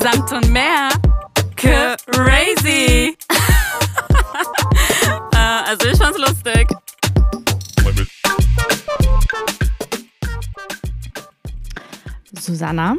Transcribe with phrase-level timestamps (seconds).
[0.00, 0.88] Samt und mehr.
[1.56, 3.16] Crazy.
[5.32, 6.68] äh, also ich fand's lustig.
[12.32, 12.96] Susanna,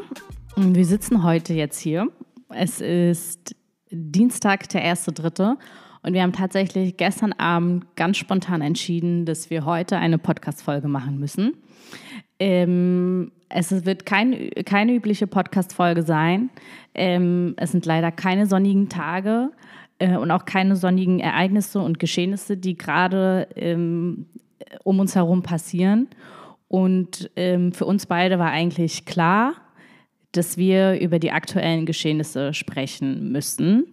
[0.56, 2.08] wir sitzen heute jetzt hier.
[2.50, 3.56] Es ist
[3.92, 5.56] Dienstag, der 1.3.
[6.04, 11.20] Und wir haben tatsächlich gestern Abend ganz spontan entschieden, dass wir heute eine Podcast-Folge machen
[11.20, 11.54] müssen.
[12.40, 16.50] Ähm, es wird kein, keine übliche Podcast-Folge sein.
[16.94, 19.52] Ähm, es sind leider keine sonnigen Tage
[20.00, 24.28] äh, und auch keine sonnigen Ereignisse und Geschehnisse, die gerade ähm,
[24.84, 26.08] um uns herum passieren.
[26.68, 29.54] Und ähm, für uns beide war eigentlich klar,
[30.34, 33.86] dass wir über die aktuellen Geschehnisse sprechen müssen.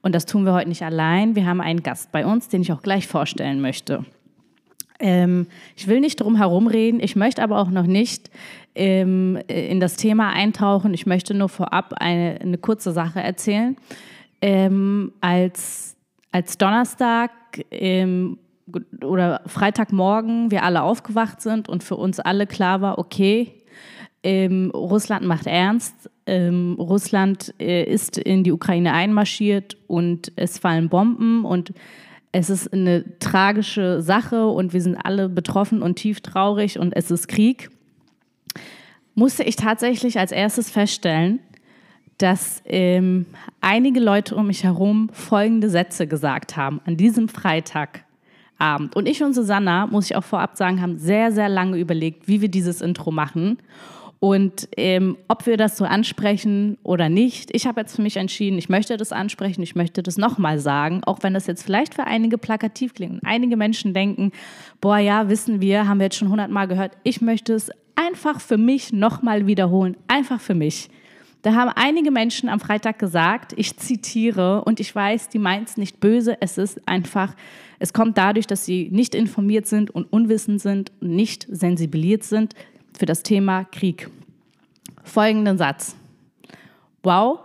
[0.00, 1.34] Und das tun wir heute nicht allein.
[1.34, 4.04] Wir haben einen Gast bei uns, den ich auch gleich vorstellen möchte.
[5.02, 8.30] Ähm, ich will nicht drum herum reden, ich möchte aber auch noch nicht
[8.74, 10.94] ähm, in das Thema eintauchen.
[10.94, 13.76] Ich möchte nur vorab eine, eine kurze Sache erzählen.
[14.40, 15.96] Ähm, als,
[16.30, 17.32] als Donnerstag
[17.70, 18.38] ähm,
[19.04, 23.52] oder Freitagmorgen wir alle aufgewacht sind und für uns alle klar war, okay,
[24.22, 30.88] ähm, Russland macht ernst, ähm, Russland äh, ist in die Ukraine einmarschiert und es fallen
[30.88, 31.72] Bomben und
[32.32, 37.10] es ist eine tragische Sache und wir sind alle betroffen und tief traurig und es
[37.10, 37.70] ist Krieg,
[39.14, 41.40] musste ich tatsächlich als erstes feststellen,
[42.16, 43.26] dass ähm,
[43.60, 48.04] einige Leute um mich herum folgende Sätze gesagt haben an diesem Freitag.
[48.58, 48.94] Abend.
[48.94, 52.40] Und ich und Susanna, muss ich auch vorab sagen, haben sehr, sehr lange überlegt, wie
[52.40, 53.58] wir dieses Intro machen
[54.22, 57.50] und ähm, ob wir das so ansprechen oder nicht.
[57.52, 61.02] Ich habe jetzt für mich entschieden, ich möchte das ansprechen, ich möchte das nochmal sagen,
[61.02, 63.18] auch wenn das jetzt vielleicht für einige plakativ klingt.
[63.24, 64.30] Einige Menschen denken,
[64.80, 66.92] boah, ja, wissen wir, haben wir jetzt schon hundertmal gehört.
[67.02, 70.88] Ich möchte es einfach für mich nochmal wiederholen, einfach für mich.
[71.42, 75.76] Da haben einige Menschen am Freitag gesagt, ich zitiere, und ich weiß, die meint es
[75.76, 77.34] nicht böse, es ist einfach,
[77.80, 82.54] es kommt dadurch, dass sie nicht informiert sind und unwissend sind, nicht sensibilisiert sind
[82.96, 84.08] für das Thema Krieg.
[85.04, 85.96] Folgenden Satz.
[87.02, 87.40] Wow,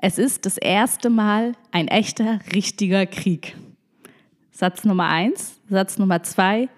[0.00, 3.56] es ist das erste Mal ein echter, richtiger Krieg.
[4.52, 5.60] Satz Nummer eins.
[5.68, 6.68] Satz Nummer zwei.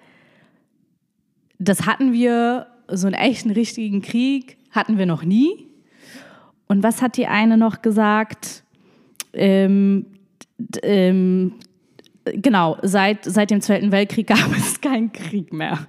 [1.58, 5.66] Das hatten wir, so einen echten, richtigen Krieg hatten wir noch nie.
[6.66, 8.62] Und was hat die eine noch gesagt?
[9.34, 10.06] Ähm,
[10.82, 11.54] ähm,
[12.24, 15.86] genau, seit, seit dem Zweiten Weltkrieg gab es keinen Krieg mehr.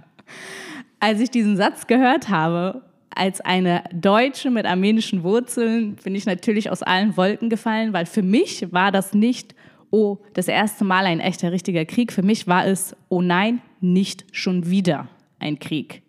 [1.04, 6.70] Als ich diesen Satz gehört habe, als eine Deutsche mit armenischen Wurzeln, bin ich natürlich
[6.70, 9.56] aus allen Wolken gefallen, weil für mich war das nicht,
[9.90, 12.14] oh, das erste Mal ein echter, richtiger Krieg.
[12.14, 15.08] Für mich war es, oh nein, nicht schon wieder
[15.40, 16.04] ein Krieg.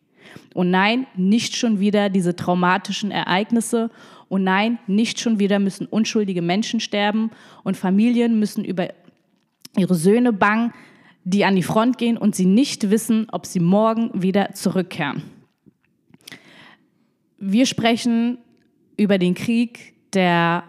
[0.54, 3.90] Oh nein, nicht schon wieder diese traumatischen Ereignisse
[4.28, 7.30] und nein, nicht schon wieder müssen unschuldige Menschen sterben
[7.64, 8.88] und Familien müssen über
[9.74, 10.74] ihre Söhne bangen,
[11.24, 15.22] die an die Front gehen und sie nicht wissen, ob sie morgen wieder zurückkehren.
[17.38, 18.38] Wir sprechen
[18.96, 20.64] über den Krieg, der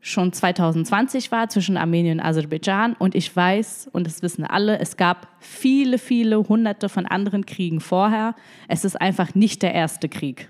[0.00, 2.94] schon 2020 war zwischen Armenien und Aserbaidschan.
[2.94, 7.80] Und ich weiß, und das wissen alle, es gab viele, viele hunderte von anderen Kriegen
[7.80, 8.34] vorher.
[8.68, 10.48] Es ist einfach nicht der erste Krieg.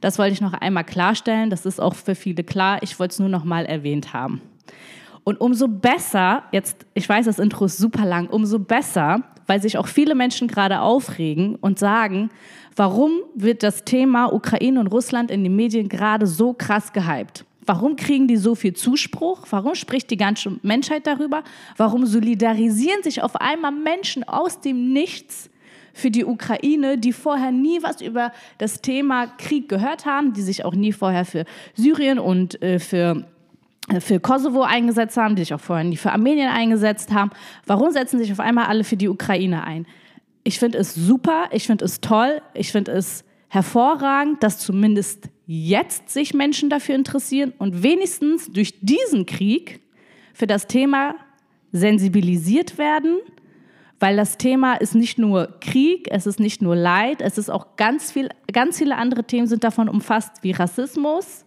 [0.00, 1.50] Das wollte ich noch einmal klarstellen.
[1.50, 2.82] Das ist auch für viele klar.
[2.82, 4.40] Ich wollte es nur noch mal erwähnt haben.
[5.28, 9.76] Und umso besser, jetzt, ich weiß, das Intro ist super lang, umso besser, weil sich
[9.76, 12.30] auch viele Menschen gerade aufregen und sagen,
[12.76, 17.44] warum wird das Thema Ukraine und Russland in den Medien gerade so krass gehypt?
[17.66, 19.42] Warum kriegen die so viel Zuspruch?
[19.50, 21.44] Warum spricht die ganze Menschheit darüber?
[21.76, 25.50] Warum solidarisieren sich auf einmal Menschen aus dem Nichts
[25.92, 30.64] für die Ukraine, die vorher nie was über das Thema Krieg gehört haben, die sich
[30.64, 33.26] auch nie vorher für Syrien und äh, für
[34.00, 37.30] für Kosovo eingesetzt haben, die sich auch vorher nie für Armenien eingesetzt haben.
[37.66, 39.86] Warum setzen sich auf einmal alle für die Ukraine ein?
[40.44, 46.10] Ich finde es super, ich finde es toll, ich finde es hervorragend, dass zumindest jetzt
[46.10, 49.80] sich Menschen dafür interessieren und wenigstens durch diesen Krieg
[50.34, 51.14] für das Thema
[51.72, 53.18] sensibilisiert werden
[54.00, 57.76] weil das Thema ist nicht nur Krieg, es ist nicht nur Leid, es ist auch
[57.76, 61.44] ganz viel, ganz viele andere Themen sind davon umfasst, wie Rassismus.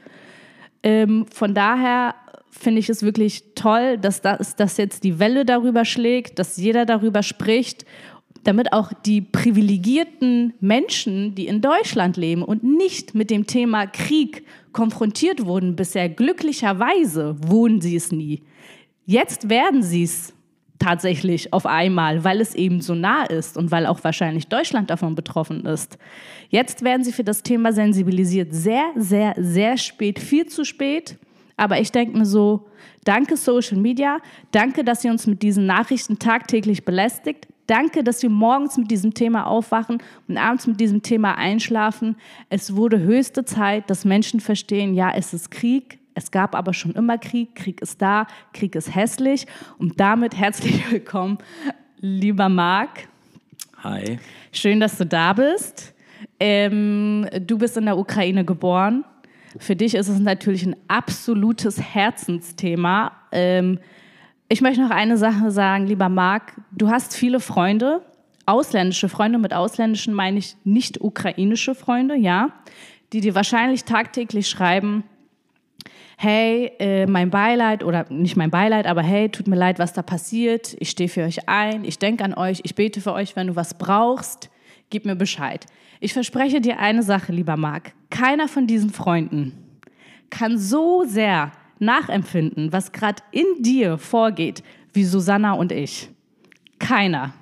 [0.83, 2.15] Ähm, von daher
[2.51, 6.85] finde ich es wirklich toll, dass, das, dass jetzt die Welle darüber schlägt, dass jeder
[6.85, 7.85] darüber spricht,
[8.43, 14.45] damit auch die privilegierten Menschen, die in Deutschland leben und nicht mit dem Thema Krieg
[14.73, 18.41] konfrontiert wurden, bisher glücklicherweise wurden sie es nie.
[19.05, 20.33] Jetzt werden sie es
[20.79, 25.13] tatsächlich auf einmal, weil es eben so nah ist und weil auch wahrscheinlich Deutschland davon
[25.13, 25.97] betroffen ist.
[26.49, 28.51] Jetzt werden sie für das Thema sensibilisiert.
[28.51, 31.17] Sehr, sehr, sehr spät, viel zu spät.
[31.61, 32.65] Aber ich denke mir so,
[33.03, 34.17] danke Social Media,
[34.49, 37.47] danke, dass ihr uns mit diesen Nachrichten tagtäglich belästigt.
[37.67, 42.15] Danke, dass wir morgens mit diesem Thema aufwachen und abends mit diesem Thema einschlafen.
[42.49, 46.93] Es wurde höchste Zeit, dass Menschen verstehen, ja, es ist Krieg, es gab aber schon
[46.93, 49.45] immer Krieg, Krieg ist da, Krieg ist hässlich.
[49.77, 51.37] Und damit herzlich willkommen,
[51.99, 53.07] lieber Marc.
[53.83, 54.17] Hi.
[54.51, 55.93] Schön, dass du da bist.
[56.39, 59.05] Ähm, du bist in der Ukraine geboren.
[59.57, 63.11] Für dich ist es natürlich ein absolutes Herzensthema.
[63.31, 63.79] Ähm,
[64.47, 66.53] ich möchte noch eine Sache sagen, lieber Marc.
[66.71, 68.01] Du hast viele Freunde,
[68.45, 69.39] ausländische Freunde.
[69.39, 72.49] Mit ausländischen meine ich nicht ukrainische Freunde, ja,
[73.13, 75.03] die dir wahrscheinlich tagtäglich schreiben,
[76.17, 80.03] hey, äh, mein Beileid oder nicht mein Beileid, aber hey, tut mir leid, was da
[80.03, 80.75] passiert.
[80.79, 83.55] Ich stehe für euch ein, ich denke an euch, ich bete für euch, wenn du
[83.55, 84.50] was brauchst,
[84.91, 85.65] gib mir Bescheid.
[85.99, 87.93] Ich verspreche dir eine Sache, lieber Marc.
[88.11, 89.53] Keiner von diesen Freunden
[90.29, 96.09] kann so sehr nachempfinden, was gerade in dir vorgeht, wie Susanna und ich.
[96.77, 97.33] Keiner.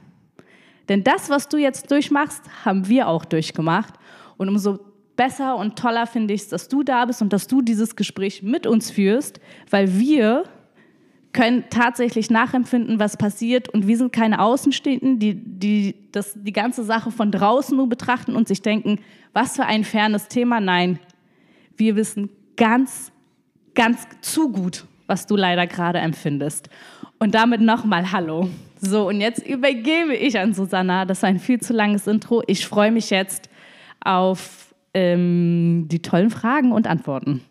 [0.88, 3.94] Denn das, was du jetzt durchmachst, haben wir auch durchgemacht.
[4.38, 4.80] Und umso
[5.16, 8.42] besser und toller finde ich es, dass du da bist und dass du dieses Gespräch
[8.42, 10.46] mit uns führst, weil wir
[11.32, 16.84] können tatsächlich nachempfinden, was passiert und wir sind keine Außenstehenden, die, die das, die ganze
[16.84, 19.00] Sache von draußen nur betrachten und sich denken,
[19.34, 20.60] was für ein fernes Thema.
[20.60, 21.00] Nein,
[21.78, 23.12] wir wissen ganz,
[23.76, 26.70] ganz zu gut, was du leider gerade empfindest.
[27.20, 28.50] Und damit nochmal Hallo.
[28.82, 31.06] So, und jetzt übergebe ich an Susanna.
[31.06, 32.42] Das war ein viel zu langes Intro.
[32.48, 33.50] Ich freue mich jetzt
[34.04, 37.44] auf ähm, die tollen Fragen und Antworten.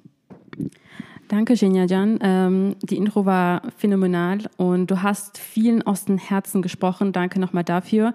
[1.29, 2.19] Danke, Genia Jan.
[2.23, 7.13] Ähm, die Intro war phänomenal und du hast vielen aus dem Herzen gesprochen.
[7.13, 8.15] Danke nochmal dafür.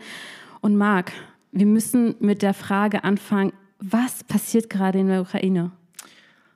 [0.61, 1.11] Und Marc,
[1.51, 5.71] wir müssen mit der Frage anfangen, was passiert gerade in der Ukraine?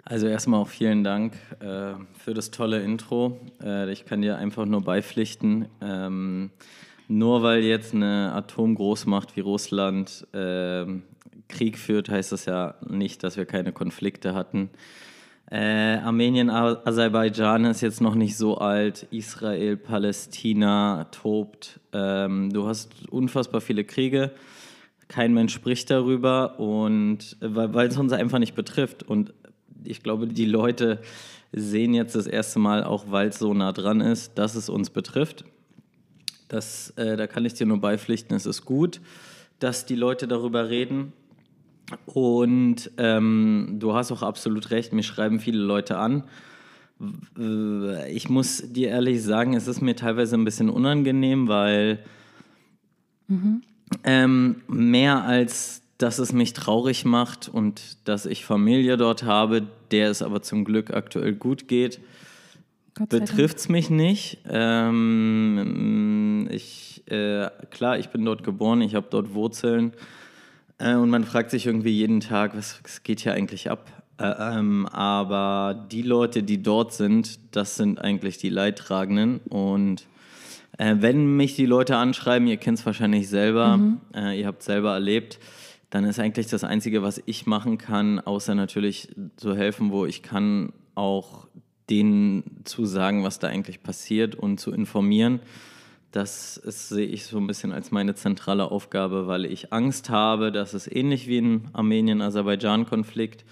[0.04, 3.40] Also erstmal auch vielen Dank äh, für das tolle Intro.
[3.62, 5.68] Äh, ich kann dir einfach nur beipflichten.
[5.80, 6.50] Ähm,
[7.08, 10.86] nur weil jetzt eine Atomgroßmacht wie Russland äh,
[11.50, 14.72] Krieg führt, heißt das ja nicht, dass wir keine Konflikte hatten.
[15.50, 19.08] Äh, Armenien, Aserbaidschan ist jetzt noch nicht so alt.
[19.12, 21.80] Israel, Palästina tobt.
[21.94, 24.32] Ähm, du hast unfassbar viele Kriege.
[25.08, 29.04] Kein Mensch spricht darüber und weil, weil es uns einfach nicht betrifft.
[29.04, 29.34] Und
[29.86, 31.00] ich glaube, die Leute
[31.54, 34.90] sehen jetzt das erste Mal, auch weil es so nah dran ist, dass es uns
[34.90, 35.46] betrifft.
[36.50, 39.00] Das, äh, da kann ich dir nur beipflichten, es ist gut,
[39.60, 41.14] dass die Leute darüber reden.
[42.06, 46.24] Und ähm, du hast auch absolut recht, mir schreiben viele Leute an.
[48.10, 52.00] Ich muss dir ehrlich sagen, es ist mir teilweise ein bisschen unangenehm, weil
[53.28, 53.62] mhm.
[54.04, 60.12] ähm, mehr als dass es mich traurig macht und dass ich Familie dort habe, der
[60.12, 62.00] es aber zum Glück aktuell gut geht,
[63.10, 64.40] betrifft es mich nicht.
[64.48, 69.94] Ähm, ich, äh, klar, ich bin dort geboren, ich habe dort Wurzeln.
[70.78, 73.92] Äh, und man fragt sich irgendwie jeden Tag, was, was geht hier eigentlich ab?
[74.20, 79.40] Äh, ähm, aber die Leute, die dort sind, das sind eigentlich die Leidtragenden.
[79.50, 80.08] Und
[80.78, 84.02] äh, wenn mich die Leute anschreiben, ihr kennt es wahrscheinlich selber, mhm.
[84.14, 85.40] Äh, ihr habt es selber erlebt,
[85.90, 90.22] dann ist eigentlich das Einzige, was ich machen kann, außer natürlich zu helfen, wo ich
[90.22, 91.48] kann, auch
[91.90, 95.40] denen zu sagen, was da eigentlich passiert und zu informieren.
[96.18, 100.52] Das ist, sehe ich so ein bisschen als meine zentrale Aufgabe, weil ich Angst habe,
[100.52, 103.46] dass es ähnlich wie ein Armenien-Aserbaidschan-Konflikt,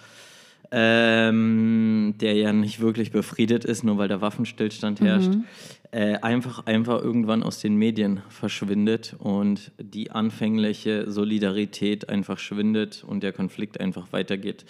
[0.72, 5.44] ähm, der ja nicht wirklich befriedet ist, nur weil der Waffenstillstand herrscht, mhm.
[5.92, 13.22] äh, einfach, einfach irgendwann aus den Medien verschwindet und die anfängliche Solidarität einfach schwindet und
[13.22, 14.66] der Konflikt einfach weitergeht.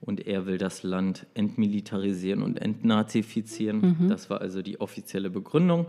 [0.00, 4.08] Und er will das Land entmilitarisieren und entnazifizieren.
[4.08, 5.86] Das war also die offizielle Begründung.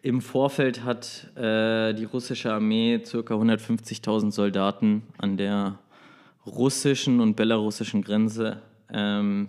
[0.00, 3.18] Im Vorfeld hat äh, die russische Armee ca.
[3.18, 5.78] 150.000 Soldaten an der
[6.44, 8.62] russischen und belarussischen Grenze
[8.92, 9.48] ähm,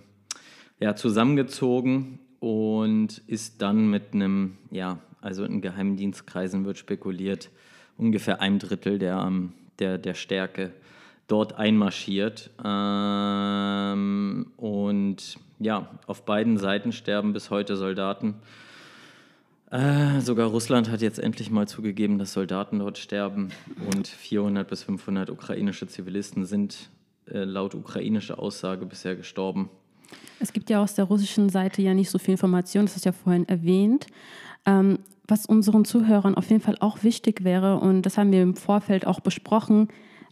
[0.80, 7.50] ja, zusammengezogen und ist dann mit einem, ja, also in Geheimdienstkreisen wird spekuliert,
[7.98, 10.72] ungefähr ein Drittel der, ähm, der, der Stärke
[11.28, 12.50] dort einmarschiert.
[12.64, 18.36] Ähm, und ja, auf beiden Seiten sterben bis heute Soldaten.
[19.72, 23.50] Äh, sogar Russland hat jetzt endlich mal zugegeben, dass Soldaten dort sterben
[23.92, 26.90] und 400 bis 500 ukrainische Zivilisten sind
[27.32, 29.70] äh, laut ukrainischer Aussage bisher gestorben.
[30.40, 33.14] Es gibt ja aus der russischen Seite ja nicht so viel Information, das ist ja
[33.14, 34.08] vorhin erwähnt.
[34.66, 38.56] Ähm, was unseren Zuhörern auf jeden Fall auch wichtig wäre, und das haben wir im
[38.56, 39.88] Vorfeld auch besprochen,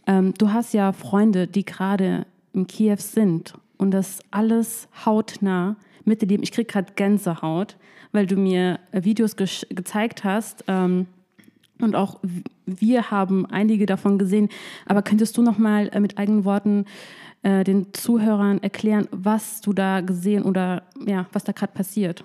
[0.06, 6.42] ähm, du hast ja Freunde, die gerade in Kiew sind und das alles hautnah miterleben.
[6.42, 7.76] Ich kriege gerade Gänsehaut,
[8.12, 10.64] weil du mir äh, Videos ge gezeigt hast.
[10.68, 11.06] Ähm,
[11.80, 12.20] und auch
[12.66, 14.48] wir haben einige davon gesehen.
[14.86, 16.84] Aber könntest du noch mal äh, mit eigenen Worten
[17.42, 22.24] äh, den Zuhörern erklären, was du da gesehen oder ja, was da gerade passiert?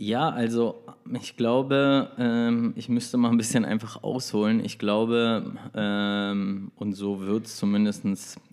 [0.00, 0.76] Ja, also
[1.20, 4.64] ich glaube, ähm, ich müsste mal ein bisschen einfach ausholen.
[4.64, 8.04] Ich glaube, ähm, und so wird es zumindest,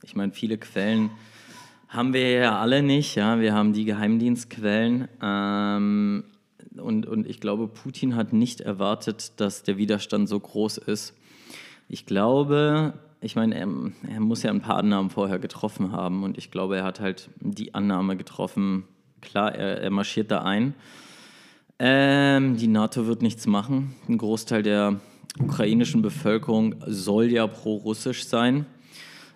[0.02, 1.12] ich meine, viele Quellen
[1.88, 3.14] haben wir ja alle nicht.
[3.14, 5.08] Ja, wir haben die Geheimdienstquellen.
[5.22, 6.24] Ähm,
[6.78, 11.14] und, und ich glaube, Putin hat nicht erwartet, dass der Widerstand so groß ist.
[11.88, 13.68] Ich glaube, ich meine, er,
[14.10, 17.30] er, muss ja ein paar Annahmen vorher getroffen haben und ich glaube, er hat halt
[17.40, 18.86] die Annahme getroffen,
[19.22, 20.74] klar, er, er marschiert da ein.
[21.78, 23.96] Ähm, die NATO wird nichts machen.
[24.08, 25.00] Ein Großteil der
[25.40, 28.66] ukrainischen Bevölkerung soll ja pro-russisch sein.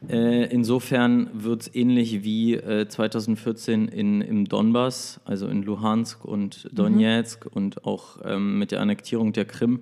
[0.08, 6.69] Äh, insofern wird es ähnlich wie äh, 2014 in, im Donbass, also in Luhansk und
[6.72, 7.51] Donetsk mhm.
[7.53, 9.81] und auch ähm, mit der Annektierung der Krim,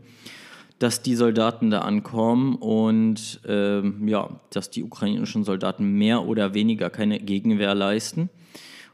[0.80, 6.90] dass die Soldaten da ankommen und ähm, ja, dass die ukrainischen Soldaten mehr oder weniger
[6.90, 8.30] keine Gegenwehr leisten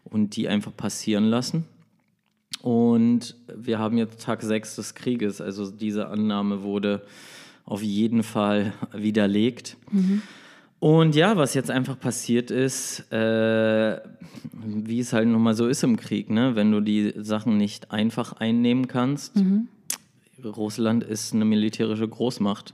[0.04, 1.66] und die einfach passieren lassen.
[2.64, 7.02] Und wir haben jetzt Tag 6 des Krieges, also diese Annahme wurde
[7.66, 9.76] auf jeden Fall widerlegt.
[9.92, 10.22] Mhm.
[10.80, 14.00] Und ja, was jetzt einfach passiert ist, äh,
[14.64, 16.56] wie es halt nun mal so ist im Krieg, ne?
[16.56, 19.36] wenn du die Sachen nicht einfach einnehmen kannst.
[19.36, 19.68] Mhm.
[20.42, 22.74] Russland ist eine militärische Großmacht.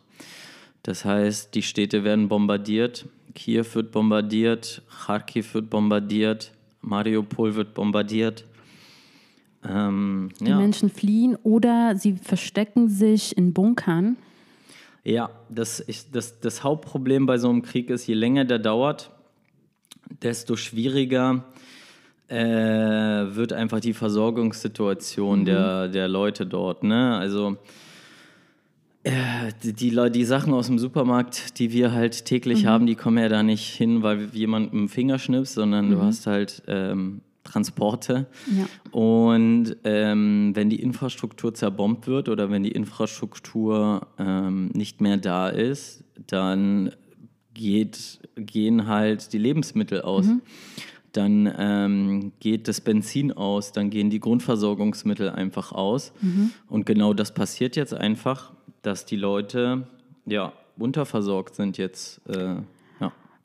[0.83, 8.45] Das heißt, die Städte werden bombardiert, Kiew wird bombardiert, Kharkiv wird bombardiert, Mariupol wird bombardiert.
[9.67, 10.57] Ähm, die ja.
[10.57, 14.17] Menschen fliehen oder sie verstecken sich in Bunkern.
[15.03, 19.11] Ja, das, ich, das, das Hauptproblem bei so einem Krieg ist, je länger der dauert,
[20.21, 21.43] desto schwieriger
[22.29, 25.45] äh, wird einfach die Versorgungssituation mhm.
[25.45, 26.83] der, der Leute dort.
[26.83, 27.17] Ne?
[27.17, 27.57] Also
[29.03, 32.67] äh, die, die, die, Sachen aus dem Supermarkt, die wir halt täglich mhm.
[32.67, 35.91] haben, die kommen ja da nicht hin, weil jemand mit dem Finger schnippst, sondern mhm.
[35.91, 38.27] du hast halt ähm, Transporte.
[38.55, 38.65] Ja.
[38.91, 45.49] Und ähm, wenn die Infrastruktur zerbombt wird oder wenn die Infrastruktur ähm, nicht mehr da
[45.49, 46.91] ist, dann
[47.53, 50.25] geht, gehen halt die Lebensmittel aus.
[50.25, 50.41] Mhm.
[51.11, 56.13] Dann ähm, geht das Benzin aus, dann gehen die Grundversorgungsmittel einfach aus.
[56.21, 56.51] Mhm.
[56.67, 58.53] Und genau das passiert jetzt einfach,
[58.83, 59.87] dass die Leute
[60.25, 62.21] ja unterversorgt sind jetzt.
[62.27, 62.57] Äh,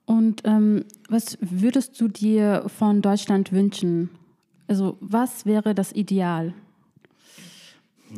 [0.06, 4.10] und ähm, was würdest du dir von Deutschland wünschen?
[4.68, 6.54] Also was wäre das Ideal?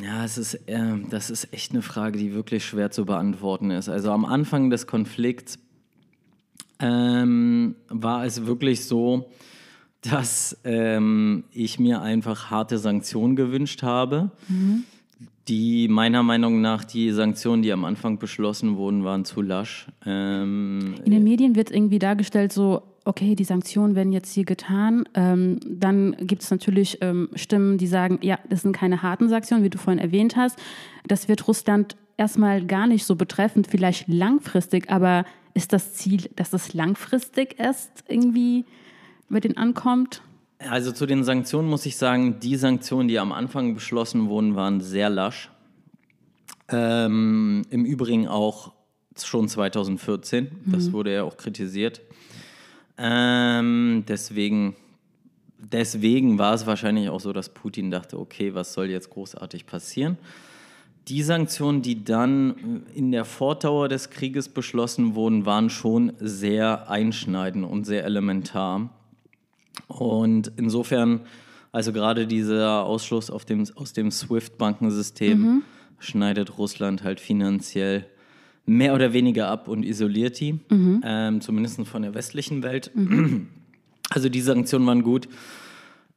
[0.02, 3.88] Ja, es ist, äh, das ist echt eine Frage, die wirklich schwer zu beantworten ist.
[3.88, 5.58] Also am Anfang des Konflikts
[6.80, 9.30] ähm, war es wirklich so,
[10.02, 14.30] dass ähm, ich mir einfach harte Sanktionen gewünscht habe.
[14.48, 14.84] Mhm
[15.48, 19.86] die meiner Meinung nach die Sanktionen, die am Anfang beschlossen wurden, waren zu lasch.
[20.04, 25.08] Ähm, In den Medien wird irgendwie dargestellt, so, okay, die Sanktionen werden jetzt hier getan.
[25.14, 29.62] Ähm, dann gibt es natürlich ähm, Stimmen, die sagen, ja, das sind keine harten Sanktionen,
[29.62, 30.58] wie du vorhin erwähnt hast.
[31.06, 36.52] Das wird Russland erstmal gar nicht so betreffend, vielleicht langfristig, aber ist das Ziel, dass
[36.52, 38.64] es langfristig erst irgendwie
[39.28, 40.22] bei denen ankommt?
[40.58, 44.80] Also zu den Sanktionen muss ich sagen, die Sanktionen, die am Anfang beschlossen wurden, waren
[44.80, 45.50] sehr lasch.
[46.68, 48.72] Ähm, Im Übrigen auch
[49.22, 50.48] schon 2014.
[50.66, 50.92] Das mhm.
[50.92, 52.00] wurde ja auch kritisiert.
[52.98, 54.74] Ähm, deswegen
[55.58, 60.18] deswegen war es wahrscheinlich auch so, dass Putin dachte, okay, was soll jetzt großartig passieren?
[61.08, 67.64] Die Sanktionen, die dann in der Fortdauer des Krieges beschlossen wurden, waren schon sehr einschneidend
[67.64, 68.90] und sehr elementar.
[69.88, 71.20] Und insofern,
[71.72, 75.62] also gerade dieser Ausschluss dem, aus dem SWIFT-Bankensystem mhm.
[75.98, 78.06] schneidet Russland halt finanziell
[78.66, 81.00] mehr oder weniger ab und isoliert die, mhm.
[81.04, 82.90] ähm, zumindest von der westlichen Welt.
[82.94, 83.48] Mhm.
[84.08, 85.26] Also die Sanktionen waren gut.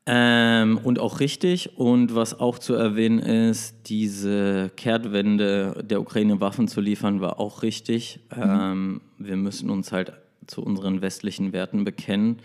[0.06, 1.78] Ähm, und auch richtig.
[1.78, 7.64] Und was auch zu erwähnen ist, diese Kehrtwende der Ukraine Waffen zu liefern, war auch
[7.64, 8.20] richtig.
[8.36, 8.44] Mhm.
[8.44, 10.14] Ähm, wir müssen uns halt
[10.48, 12.38] zu unseren westlichen Werten bekennen.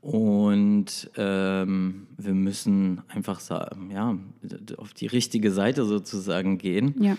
[0.00, 3.40] Und ähm, wir müssen einfach
[3.92, 4.16] ja,
[4.76, 6.94] auf die richtige Seite sozusagen gehen.
[7.00, 7.16] Ja.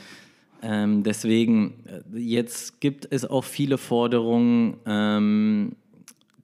[0.62, 5.76] Ähm, deswegen, äh, jetzt gibt es auch viele Forderungen, ähm,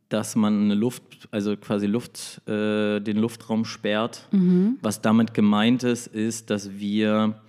[0.10, 4.28] dass man eine Luft, also quasi Luft, äh, den Luftraum sperrt.
[4.32, 4.78] Mhm.
[4.82, 7.42] Was damit gemeint ist, ist, dass wir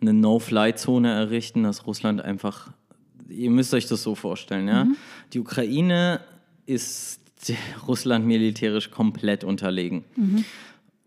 [0.00, 2.70] eine No-Fly-Zone errichten, dass Russland einfach,
[3.28, 4.84] ihr müsst euch das so vorstellen, ja.
[4.84, 4.96] Mhm.
[5.32, 6.20] Die Ukraine
[6.66, 7.17] ist
[7.88, 10.04] Russland militärisch komplett unterlegen.
[10.16, 10.44] Mhm.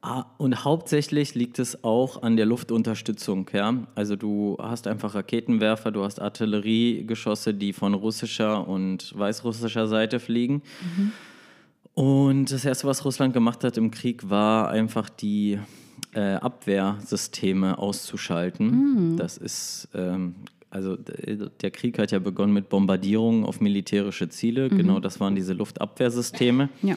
[0.04, 3.48] Ah, und hauptsächlich liegt es auch an der Luftunterstützung.
[3.54, 3.86] Ja?
[3.94, 10.64] Also du hast einfach Raketenwerfer, du hast Artilleriegeschosse, die von russischer und weißrussischer Seite fliegen.
[10.98, 11.12] Mhm.
[11.94, 15.60] Und das Erste, was Russland gemacht hat im Krieg, war einfach die
[16.14, 19.12] äh, Abwehrsysteme auszuschalten.
[19.12, 19.18] Mhm.
[19.18, 20.34] Das ist, ähm,
[20.72, 24.70] also der Krieg hat ja begonnen mit Bombardierungen auf militärische Ziele.
[24.70, 24.78] Mhm.
[24.78, 26.70] Genau das waren diese Luftabwehrsysteme.
[26.82, 26.96] Ja.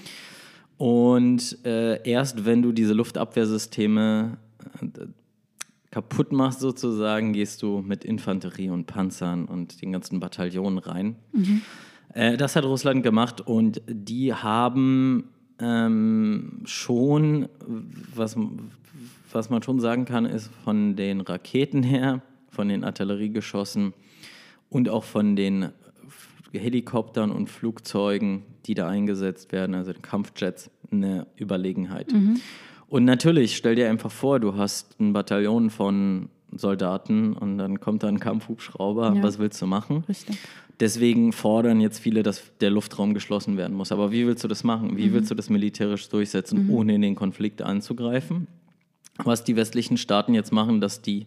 [0.79, 4.39] Und äh, erst wenn du diese Luftabwehrsysteme
[4.81, 5.07] äh,
[5.91, 11.17] kaputt machst, sozusagen, gehst du mit Infanterie und Panzern und den ganzen Bataillonen rein.
[11.33, 11.63] Mhm.
[12.13, 17.49] Äh, das hat Russland gemacht und die haben ähm, schon,
[18.15, 18.37] was,
[19.33, 22.23] was man schon sagen kann, ist von den Raketen her,
[22.55, 23.93] von den Artilleriegeschossen
[24.71, 25.71] und auch von den
[26.53, 32.13] Helikoptern und Flugzeugen, die da eingesetzt werden, also den Kampfjets, eine Überlegenheit.
[32.13, 32.41] Mhm.
[32.89, 38.03] Und natürlich, stell dir einfach vor, du hast ein Bataillon von Soldaten und dann kommt
[38.03, 39.15] da ein Kampfhubschrauber.
[39.17, 39.23] Ja.
[39.23, 40.05] Was willst du machen?
[40.09, 40.39] Richtig.
[40.81, 43.93] Deswegen fordern jetzt viele, dass der Luftraum geschlossen werden muss.
[43.93, 44.97] Aber wie willst du das machen?
[44.97, 45.13] Wie mhm.
[45.15, 46.71] willst du das militärisch durchsetzen, mhm.
[46.71, 48.49] ohne in den Konflikt anzugreifen?
[49.19, 51.27] Was die westlichen Staaten jetzt machen, dass die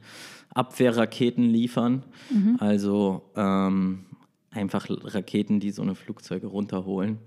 [0.53, 2.57] Abwehrraketen liefern, mhm.
[2.59, 4.05] also ähm,
[4.51, 7.19] einfach Raketen, die so eine Flugzeuge runterholen.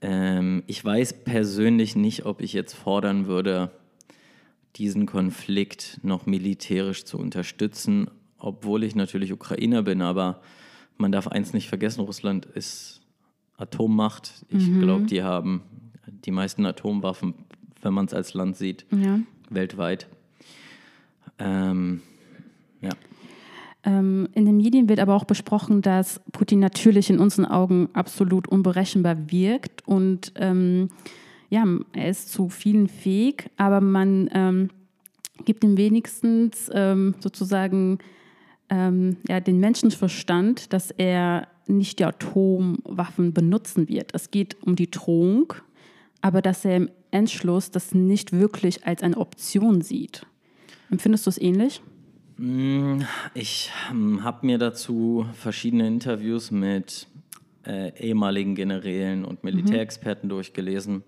[0.00, 3.70] Ähm, ich weiß persönlich nicht, ob ich jetzt fordern würde,
[4.76, 10.40] diesen Konflikt noch militärisch zu unterstützen, obwohl ich natürlich Ukrainer bin, aber
[10.96, 13.00] man darf eins nicht vergessen, Russland ist
[13.56, 14.44] Atommacht.
[14.48, 14.80] Ich mhm.
[14.80, 15.62] glaube, die haben
[16.06, 17.34] die meisten Atomwaffen,
[17.80, 19.20] wenn man es als Land sieht, ja.
[19.50, 20.08] weltweit.
[21.38, 22.02] Ähm,
[22.82, 22.90] ja.
[23.84, 28.46] Ähm, in den Medien wird aber auch besprochen, dass Putin natürlich in unseren Augen absolut
[28.46, 30.88] unberechenbar wirkt und ähm,
[31.50, 34.70] ja, er ist zu vielen fähig, aber man ähm,
[35.44, 37.98] gibt ihm wenigstens ähm, sozusagen
[38.70, 44.14] ähm, ja, den Menschenverstand, dass er nicht die Atomwaffen benutzen wird.
[44.14, 45.52] Es geht um die Drohung,
[46.20, 50.26] aber dass er im Entschluss das nicht wirklich als eine Option sieht.
[50.90, 51.82] Empfindest du es ähnlich?
[52.36, 53.02] Mm,
[53.34, 57.06] ich hm, habe mir dazu verschiedene Interviews mit
[57.66, 60.30] äh, ehemaligen Generälen und Militärexperten mhm.
[60.30, 61.04] durchgelesen.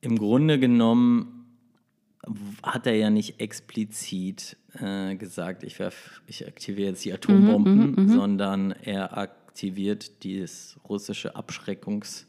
[0.00, 1.46] Im Grunde genommen
[2.62, 7.90] hat er ja nicht explizit äh, gesagt, ich, werf, ich aktiviere jetzt die mhm, Atombomben,
[7.92, 12.26] mhm, mhm, sondern er aktiviert dieses russische Abschreckungs-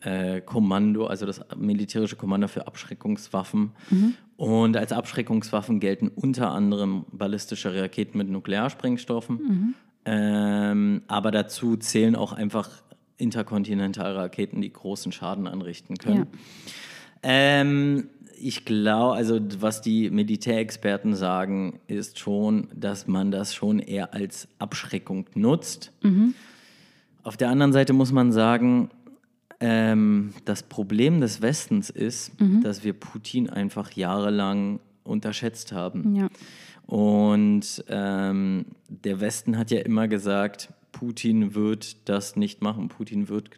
[0.00, 3.72] äh, Kommando, also das militärische Kommando für Abschreckungswaffen.
[3.90, 4.14] Mhm.
[4.36, 9.36] Und als Abschreckungswaffen gelten unter anderem ballistische Raketen mit Nuklearsprengstoffen.
[9.36, 9.74] Mhm.
[10.04, 12.68] Ähm, aber dazu zählen auch einfach
[13.18, 16.26] interkontinentale Raketen, die großen Schaden anrichten können.
[16.32, 16.38] Ja.
[17.22, 24.14] Ähm, ich glaube, also was die Militärexperten sagen, ist schon, dass man das schon eher
[24.14, 25.92] als Abschreckung nutzt.
[26.02, 26.34] Mhm.
[27.22, 28.90] Auf der anderen Seite muss man sagen,
[29.60, 32.62] ähm, das Problem des Westens ist, mhm.
[32.62, 36.14] dass wir Putin einfach jahrelang unterschätzt haben.
[36.14, 36.28] Ja.
[36.86, 42.88] Und ähm, der Westen hat ja immer gesagt, Putin wird das nicht machen.
[42.88, 43.50] Putin wird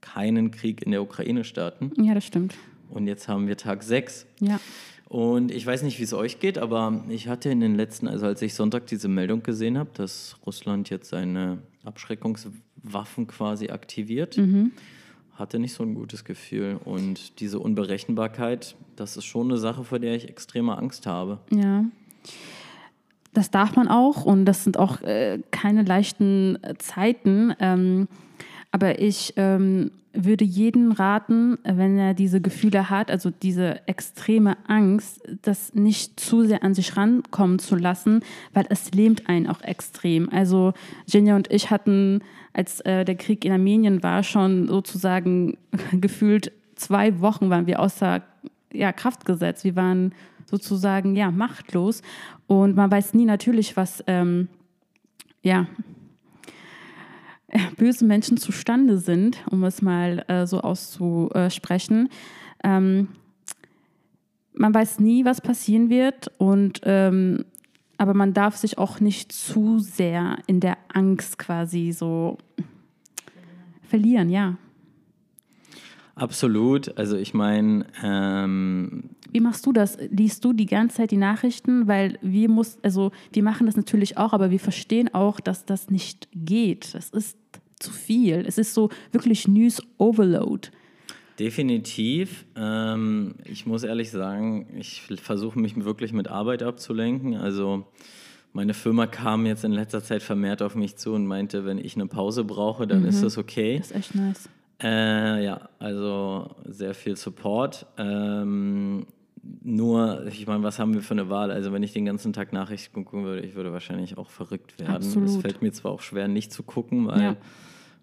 [0.00, 1.92] keinen Krieg in der Ukraine starten.
[2.02, 2.54] Ja, das stimmt.
[2.88, 4.26] Und jetzt haben wir Tag 6.
[4.40, 4.60] Ja.
[5.08, 8.26] Und ich weiß nicht, wie es euch geht, aber ich hatte in den letzten, also
[8.26, 14.72] als ich Sonntag diese Meldung gesehen habe, dass Russland jetzt seine Abschreckungswaffen quasi aktiviert, mhm
[15.34, 16.78] hatte nicht so ein gutes Gefühl.
[16.84, 21.38] Und diese Unberechenbarkeit, das ist schon eine Sache, vor der ich extreme Angst habe.
[21.50, 21.84] Ja.
[23.34, 27.54] Das darf man auch und das sind auch äh, keine leichten Zeiten.
[27.60, 28.08] Ähm,
[28.70, 35.22] aber ich ähm, würde jeden raten, wenn er diese Gefühle hat, also diese extreme Angst,
[35.42, 38.20] das nicht zu sehr an sich rankommen zu lassen,
[38.52, 40.28] weil es lähmt einen auch extrem.
[40.30, 40.74] Also
[41.06, 42.20] Jenja und ich hatten,
[42.52, 45.56] als äh, der Krieg in Armenien war, schon sozusagen
[45.92, 48.22] gefühlt zwei Wochen waren wir außer
[48.72, 49.64] ja, Kraft gesetzt.
[49.64, 50.14] Wir waren
[50.46, 52.02] sozusagen ja machtlos
[52.46, 54.48] und man weiß nie natürlich, was ähm,
[55.42, 55.66] ja
[57.76, 62.08] böse Menschen zustande sind, um es mal äh, so auszusprechen.
[62.64, 63.08] Ähm,
[64.54, 67.44] man weiß nie, was passieren wird und ähm,
[67.98, 72.38] aber man darf sich auch nicht zu sehr in der Angst quasi so
[73.82, 74.56] verlieren, ja.
[76.14, 76.98] Absolut.
[76.98, 79.98] Also ich meine, ähm wie machst du das?
[80.10, 81.88] Liest du die ganze Zeit die Nachrichten?
[81.88, 85.90] Weil wir muss, also wir machen das natürlich auch, aber wir verstehen auch, dass das
[85.90, 86.94] nicht geht.
[86.94, 87.36] Das ist
[87.80, 88.44] zu viel.
[88.46, 90.68] Es ist so wirklich News Overload.
[91.38, 92.44] Definitiv.
[92.56, 97.34] Ähm, ich muss ehrlich sagen, ich versuche mich wirklich mit Arbeit abzulenken.
[97.34, 97.86] Also
[98.52, 101.96] meine Firma kam jetzt in letzter Zeit vermehrt auf mich zu und meinte, wenn ich
[101.96, 103.08] eine Pause brauche, dann mhm.
[103.08, 103.78] ist das okay.
[103.78, 104.48] Das ist echt nice.
[104.82, 107.86] Äh, ja, also sehr viel Support.
[107.96, 109.06] Ähm,
[109.62, 111.50] nur, ich meine, was haben wir für eine Wahl?
[111.50, 115.24] Also wenn ich den ganzen Tag Nachrichten gucken würde, ich würde wahrscheinlich auch verrückt werden.
[115.24, 117.36] Es fällt mir zwar auch schwer, nicht zu gucken, weil ja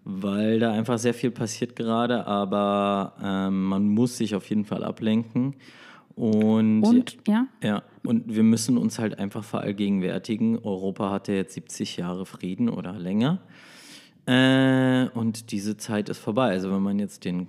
[0.04, 4.82] weil da einfach sehr viel passiert gerade, aber ähm, man muss sich auf jeden Fall
[4.82, 5.56] ablenken.
[6.16, 7.46] Und, und, ja.
[7.62, 7.82] ja.
[8.04, 10.58] Und wir müssen uns halt einfach verallgegenwärtigen.
[10.58, 13.40] Europa hatte jetzt 70 Jahre Frieden oder länger.
[14.26, 16.50] Äh, und diese Zeit ist vorbei.
[16.50, 17.48] Also wenn man jetzt den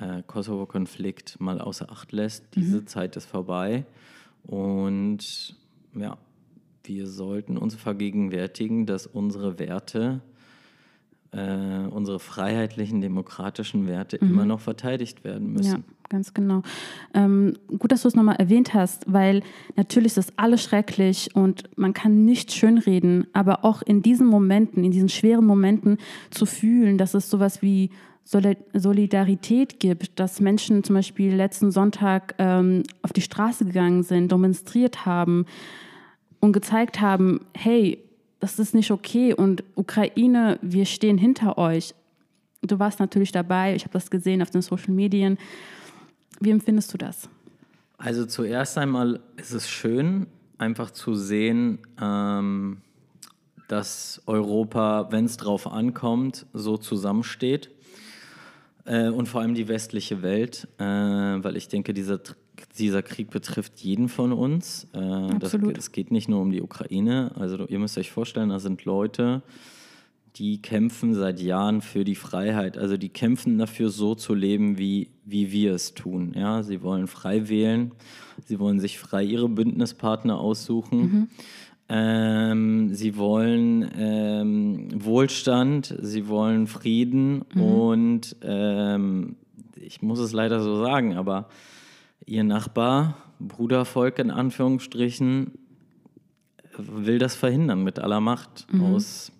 [0.00, 2.86] äh, Kosovo-Konflikt mal außer Acht lässt, diese mhm.
[2.86, 3.84] Zeit ist vorbei.
[4.44, 5.56] Und
[5.94, 6.16] ja,
[6.84, 10.22] wir sollten uns vergegenwärtigen, dass unsere Werte
[11.32, 14.30] äh, unsere freiheitlichen, demokratischen Werte mhm.
[14.30, 15.70] immer noch verteidigt werden müssen.
[15.70, 16.62] Ja, ganz genau.
[17.14, 19.42] Ähm, gut, dass du es nochmal erwähnt hast, weil
[19.76, 24.82] natürlich ist das alles schrecklich und man kann nicht schönreden, aber auch in diesen Momenten,
[24.82, 25.98] in diesen schweren Momenten
[26.30, 27.90] zu fühlen, dass es sowas wie
[28.30, 35.04] Solidarität gibt, dass Menschen zum Beispiel letzten Sonntag ähm, auf die Straße gegangen sind, demonstriert
[35.04, 35.46] haben
[36.38, 37.98] und gezeigt haben, hey,
[38.38, 41.94] das ist nicht okay und Ukraine, wir stehen hinter euch.
[42.62, 45.36] Du warst natürlich dabei, ich habe das gesehen auf den Social Medien.
[46.40, 47.28] Wie empfindest du das?
[47.98, 52.78] Also zuerst einmal ist es schön, einfach zu sehen, ähm,
[53.68, 57.70] dass Europa, wenn es drauf ankommt, so zusammensteht.
[58.84, 62.20] Äh, und vor allem die westliche Welt, äh, weil ich denke, dieser
[62.78, 64.86] dieser Krieg betrifft jeden von uns.
[64.92, 67.32] Äh, das, es geht nicht nur um die Ukraine.
[67.36, 69.42] Also ihr müsst euch vorstellen, da sind Leute,
[70.36, 72.78] die kämpfen seit Jahren für die Freiheit.
[72.78, 76.34] Also die kämpfen dafür, so zu leben, wie, wie wir es tun.
[76.36, 77.92] Ja, sie wollen frei wählen.
[78.44, 80.98] Sie wollen sich frei ihre Bündnispartner aussuchen.
[80.98, 81.28] Mhm.
[81.92, 87.62] Ähm, sie wollen ähm, Wohlstand, sie wollen Frieden mhm.
[87.62, 89.34] und ähm,
[89.74, 91.48] ich muss es leider so sagen, aber
[92.26, 95.50] ihr Nachbar, Brudervolk in Anführungsstrichen,
[96.78, 98.82] will das verhindern mit aller Macht mhm.
[98.84, 99.32] aus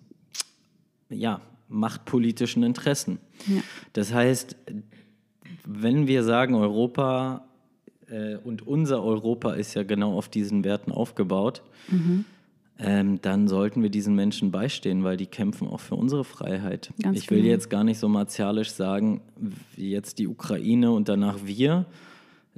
[1.09, 3.19] ja, machtpolitischen Interessen.
[3.47, 3.61] Ja.
[3.93, 4.57] Das heißt,
[5.65, 7.45] wenn wir sagen, Europa
[8.09, 12.25] äh, und unser Europa ist ja genau auf diesen Werten aufgebaut, mhm.
[12.83, 16.91] Ähm, dann sollten wir diesen Menschen beistehen, weil die kämpfen auch für unsere Freiheit.
[17.01, 17.51] Ganz ich will genau.
[17.51, 19.21] jetzt gar nicht so martialisch sagen,
[19.75, 21.85] wie jetzt die Ukraine und danach wir,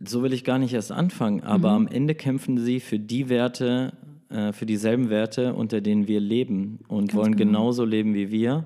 [0.04, 1.88] so will ich gar nicht erst anfangen, aber mhm.
[1.88, 3.94] am Ende kämpfen sie für die Werte,
[4.30, 7.60] äh, für dieselben Werte, unter denen wir leben und Ganz wollen genau.
[7.60, 8.66] genauso leben wie wir.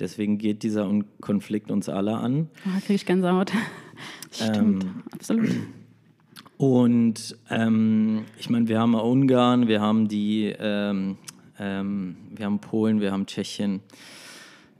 [0.00, 0.90] Deswegen geht dieser
[1.20, 2.48] Konflikt uns alle an.
[2.66, 3.52] Oh, kriege ich Gänsehaut.
[4.32, 5.50] Stimmt, ähm, absolut.
[6.56, 11.16] Und ähm, ich meine, wir haben Ungarn, wir haben die, ähm,
[11.58, 13.80] ähm wir haben Polen, wir haben Tschechien.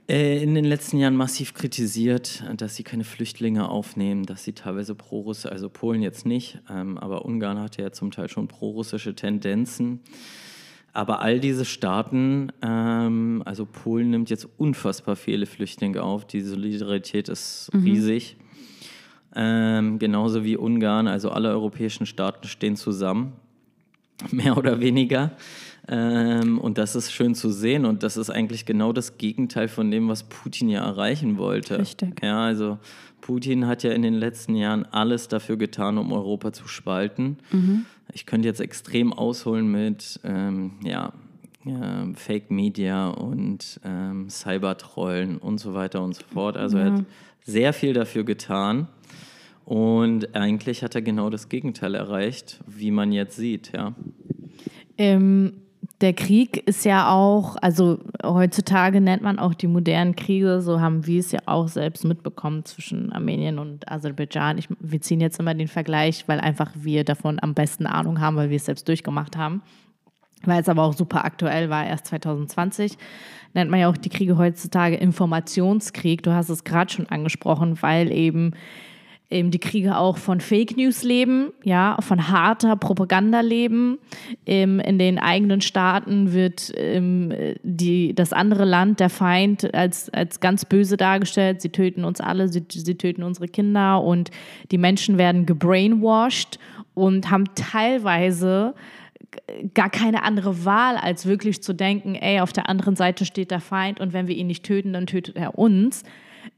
[0.07, 4.93] Äh, in den letzten Jahren massiv kritisiert, dass sie keine Flüchtlinge aufnehmen, dass sie teilweise
[4.93, 10.01] pro-russische, also Polen jetzt nicht, ähm, aber Ungarn hatte ja zum Teil schon pro-russische Tendenzen.
[10.93, 17.27] Aber all diese Staaten, ähm, also Polen nimmt jetzt unfassbar viele Flüchtlinge auf, die Solidarität
[17.27, 17.83] ist mhm.
[17.83, 18.37] riesig.
[19.35, 23.33] Ähm, genauso wie Ungarn, also alle europäischen Staaten stehen zusammen,
[24.31, 25.31] mehr oder weniger.
[25.87, 29.91] Ähm, und das ist schön zu sehen und das ist eigentlich genau das Gegenteil von
[29.91, 31.77] dem, was Putin ja erreichen wollte.
[31.77, 32.23] Richtig.
[32.23, 32.79] Ja, also
[33.21, 37.37] Putin hat ja in den letzten Jahren alles dafür getan, um Europa zu spalten.
[37.51, 37.85] Mhm.
[38.13, 41.13] Ich könnte jetzt extrem ausholen mit ähm, ja,
[41.63, 46.57] ja, Fake Media und ähm, Cybertrollen und so weiter und so fort.
[46.57, 47.05] Also er hat
[47.45, 48.87] sehr viel dafür getan.
[49.63, 53.95] Und eigentlich hat er genau das Gegenteil erreicht, wie man jetzt sieht, ja.
[54.97, 55.53] Ähm,
[56.01, 61.05] der Krieg ist ja auch, also heutzutage nennt man auch die modernen Kriege, so haben
[61.05, 64.57] wir es ja auch selbst mitbekommen zwischen Armenien und Aserbaidschan.
[64.57, 68.35] Ich, wir ziehen jetzt immer den Vergleich, weil einfach wir davon am besten Ahnung haben,
[68.35, 69.61] weil wir es selbst durchgemacht haben.
[70.43, 72.97] Weil es aber auch super aktuell war, erst 2020
[73.53, 76.21] nennt man ja auch die Kriege heutzutage Informationskrieg.
[76.21, 78.51] Du hast es gerade schon angesprochen, weil eben
[79.29, 83.97] eben die Kriege auch von Fake News leben, ja, von harter Propaganda leben.
[84.45, 90.39] Ähm, in den eigenen Staaten wird ähm, die, das andere Land, der Feind, als, als
[90.39, 91.61] ganz böse dargestellt.
[91.61, 94.29] Sie töten uns alle, sie, sie töten unsere Kinder und
[94.71, 96.59] die Menschen werden gebrainwashed
[96.93, 98.75] und haben teilweise
[99.73, 103.59] gar keine andere Wahl, als wirklich zu denken, ey, auf der anderen Seite steht der
[103.59, 106.03] Feind und wenn wir ihn nicht töten, dann tötet er uns.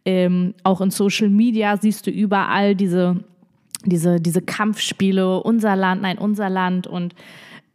[0.06, 3.24] Ähm, auch in Social Media siehst du überall diese,
[3.86, 6.88] diese, diese Kampfspiele, unser Land, nein, unser Land.
[6.88, 7.14] Und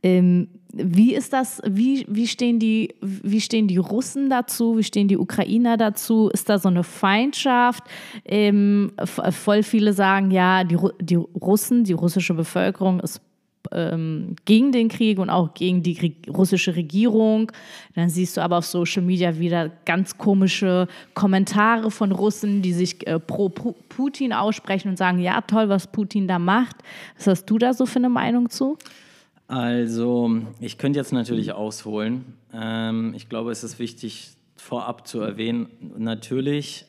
[0.02, 5.09] ähm, wie ist das, wie, wie, stehen die, wie stehen die Russen dazu, wie stehen
[5.09, 6.31] die Ukrainer dazu?
[6.33, 7.85] Ist da so eine Feindschaft?
[8.24, 13.20] Ähm, voll viele sagen, ja, die, die Russen, die russische Bevölkerung ist
[13.70, 17.53] ähm, gegen den Krieg und auch gegen die russische Regierung.
[17.94, 23.07] Dann siehst du aber auf Social Media wieder ganz komische Kommentare von Russen, die sich
[23.07, 26.77] äh, pro Putin aussprechen und sagen, ja toll, was Putin da macht.
[27.16, 28.79] Was hast du da so für eine Meinung zu?
[29.48, 32.25] Also, ich könnte jetzt natürlich ausholen.
[32.55, 36.87] Ähm, ich glaube, es ist wichtig, vorab zu erwähnen, natürlich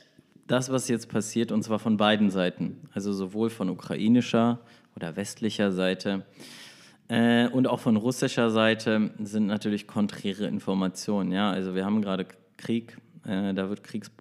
[0.47, 4.59] das, was jetzt passiert, und zwar von beiden Seiten, also sowohl von ukrainischer
[4.95, 6.25] oder westlicher Seite,
[7.13, 11.31] äh, und auch von russischer Seite sind natürlich konträre Informationen.
[11.31, 11.51] Ja?
[11.51, 12.25] Also wir haben gerade
[12.57, 14.11] Krieg, äh, da wird Kriegs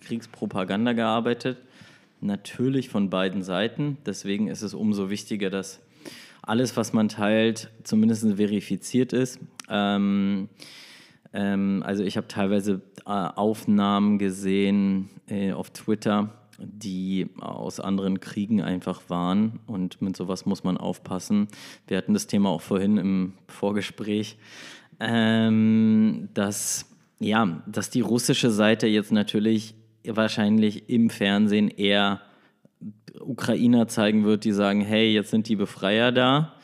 [0.00, 1.58] Kriegspropaganda gearbeitet,
[2.20, 3.98] natürlich von beiden Seiten.
[4.04, 5.80] Deswegen ist es umso wichtiger, dass
[6.42, 9.38] alles, was man teilt, zumindest verifiziert ist.
[9.70, 10.48] Ähm,
[11.32, 18.62] ähm, also ich habe teilweise äh, Aufnahmen gesehen äh, auf Twitter, die aus anderen Kriegen
[18.62, 19.60] einfach waren.
[19.66, 21.48] Und mit sowas muss man aufpassen.
[21.86, 24.36] Wir hatten das Thema auch vorhin im Vorgespräch,
[25.00, 26.86] ähm, dass,
[27.18, 29.74] ja, dass die russische Seite jetzt natürlich
[30.06, 32.20] wahrscheinlich im Fernsehen eher
[33.20, 36.54] Ukrainer zeigen wird, die sagen, hey, jetzt sind die Befreier da.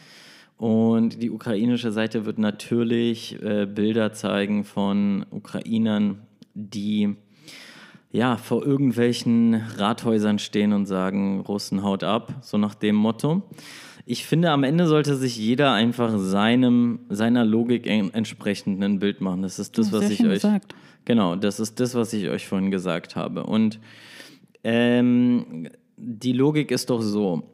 [0.57, 7.17] Und die ukrainische Seite wird natürlich äh, Bilder zeigen von Ukrainern, die
[8.13, 13.43] ja, vor irgendwelchen Rathäusern stehen und sagen, Russen haut ab, so nach dem Motto.
[14.05, 19.43] Ich finde, am Ende sollte sich jeder einfach seinem, seiner Logik entsprechend ein Bild machen.
[19.43, 20.43] Das ist das, was ich euch.
[20.43, 20.75] Gesagt.
[21.05, 23.45] Genau, das ist das, was ich euch vorhin gesagt habe.
[23.45, 23.79] Und
[24.65, 27.45] ähm, die Logik ist doch so: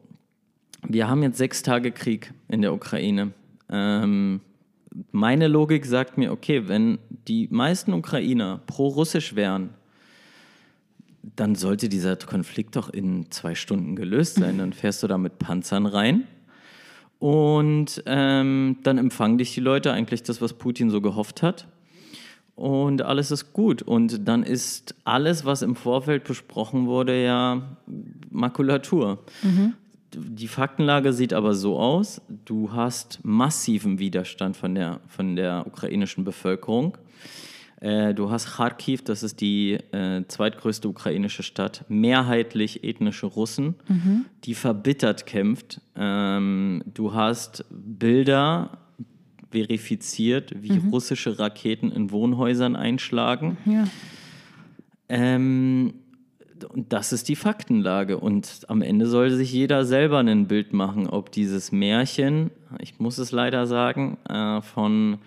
[0.89, 3.33] Wir haben jetzt sechs Tage Krieg in der Ukraine.
[3.69, 4.41] Ähm,
[5.13, 9.71] meine Logik sagt mir, okay, wenn die meisten Ukrainer pro-russisch wären,
[11.35, 14.59] dann sollte dieser Konflikt doch in zwei Stunden gelöst sein.
[14.59, 16.25] Dann fährst du da mit Panzern rein
[17.19, 21.67] und ähm, dann empfangen dich die Leute eigentlich das, was Putin so gehofft hat.
[22.55, 23.83] Und alles ist gut.
[23.83, 27.77] Und dann ist alles, was im Vorfeld besprochen wurde, ja
[28.31, 29.25] Makulatur.
[29.43, 29.75] Mhm.
[30.15, 36.25] Die Faktenlage sieht aber so aus, du hast massiven Widerstand von der, von der ukrainischen
[36.25, 36.97] Bevölkerung.
[37.81, 44.25] Äh, du hast Kharkiv, das ist die äh, zweitgrößte ukrainische Stadt, mehrheitlich ethnische Russen, mhm.
[44.45, 45.81] die verbittert kämpft.
[45.95, 48.79] Ähm, du hast Bilder
[49.51, 50.91] verifiziert, wie mhm.
[50.91, 53.59] russische Raketen in Wohnhäusern einschlagen.
[53.67, 53.85] Ja.
[55.09, 55.95] Ähm,
[56.73, 58.19] und das ist die Faktenlage.
[58.19, 63.19] Und am Ende soll sich jeder selber ein Bild machen, ob dieses Märchen, ich muss
[63.19, 65.19] es leider sagen, äh, von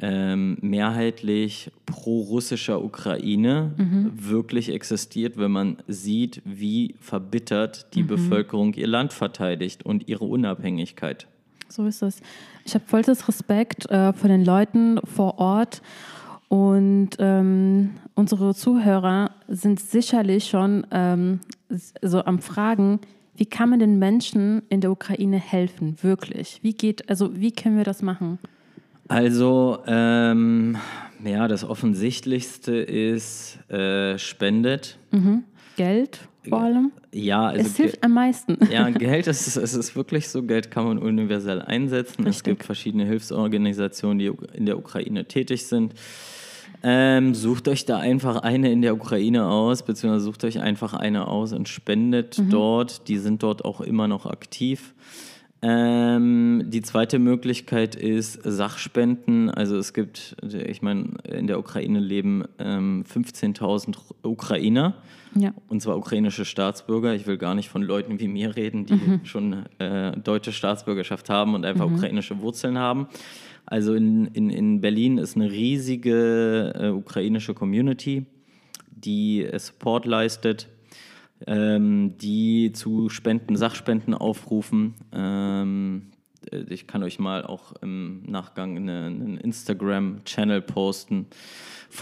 [0.00, 4.12] ähm, mehrheitlich pro-russischer Ukraine mhm.
[4.14, 8.08] wirklich existiert, wenn man sieht, wie verbittert die mhm.
[8.08, 11.26] Bevölkerung ihr Land verteidigt und ihre Unabhängigkeit.
[11.68, 12.20] So ist es.
[12.64, 15.82] Ich habe vollstes Respekt äh, vor den Leuten vor Ort
[16.48, 21.40] und ähm, unsere Zuhörer sind sicherlich schon ähm,
[22.02, 23.00] so am Fragen,
[23.36, 26.60] wie kann man den Menschen in der Ukraine helfen, wirklich?
[26.62, 28.38] Wie geht, also wie können wir das machen?
[29.08, 30.76] Also, ähm,
[31.24, 34.98] ja, das Offensichtlichste ist, äh, spendet.
[35.10, 35.44] Mhm.
[35.76, 36.92] Geld vor allem?
[37.12, 38.58] Ja, also es hilft am meisten.
[38.70, 42.24] Ja, Geld ist, es ist wirklich so, Geld kann man universell einsetzen.
[42.24, 42.36] Richtig.
[42.36, 45.94] Es gibt verschiedene Hilfsorganisationen, die in der Ukraine tätig sind.
[46.82, 51.28] Ähm, sucht euch da einfach eine in der Ukraine aus, beziehungsweise sucht euch einfach eine
[51.28, 52.50] aus und spendet mhm.
[52.50, 53.08] dort.
[53.08, 54.92] Die sind dort auch immer noch aktiv.
[55.66, 59.48] Ähm, die zweite Möglichkeit ist Sachspenden.
[59.48, 64.96] Also es gibt, ich meine, in der Ukraine leben ähm, 15.000 Ukrainer,
[65.34, 65.54] ja.
[65.68, 67.14] und zwar ukrainische Staatsbürger.
[67.14, 69.20] Ich will gar nicht von Leuten wie mir reden, die mhm.
[69.24, 71.94] schon äh, deutsche Staatsbürgerschaft haben und einfach mhm.
[71.94, 73.08] ukrainische Wurzeln haben.
[73.64, 78.26] Also in, in, in Berlin ist eine riesige äh, ukrainische Community,
[78.90, 80.68] die Support leistet
[81.46, 84.94] ähm, die zu Spenden, Sachspenden aufrufen.
[85.12, 86.10] Ähm,
[86.50, 91.26] äh, ich kann euch mal auch im Nachgang einen Instagram-Channel posten,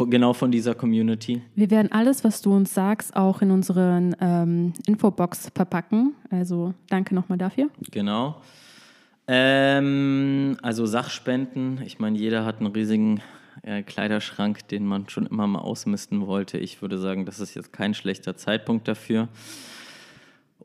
[0.09, 1.43] genau von dieser Community.
[1.55, 6.15] Wir werden alles, was du uns sagst, auch in unseren ähm, Infobox verpacken.
[6.31, 7.69] Also danke nochmal dafür.
[7.91, 8.41] Genau.
[9.29, 13.21] Ähm, also Sachspenden, ich meine, jeder hat einen riesigen
[13.63, 16.59] äh, Kleiderschrank, den man schon immer mal ausmisten wollte.
[16.59, 19.29] Ich würde sagen, das ist jetzt kein schlechter Zeitpunkt dafür.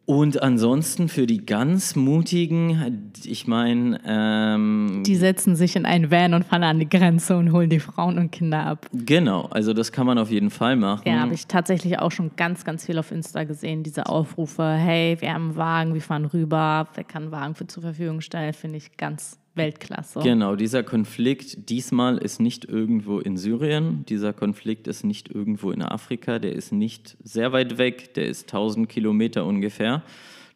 [0.10, 4.00] Und ansonsten für die ganz Mutigen, ich meine.
[4.06, 7.82] Ähm, die setzen sich in einen Van und fahren an die Grenze und holen die
[7.82, 8.88] Frauen und Kinder ab.
[8.93, 11.04] Genau, also das kann man auf jeden Fall machen.
[11.06, 14.63] Ja, habe ich tatsächlich auch schon ganz, ganz viel auf Insta gesehen, diese Aufrufe.
[14.63, 18.21] Hey, wir haben einen Wagen, wir fahren rüber, wer kann einen Wagen für zur Verfügung
[18.21, 20.19] stellen, finde ich ganz Weltklasse.
[20.21, 25.81] Genau, dieser Konflikt diesmal ist nicht irgendwo in Syrien, dieser Konflikt ist nicht irgendwo in
[25.81, 30.03] Afrika, der ist nicht sehr weit weg, der ist 1000 Kilometer ungefähr.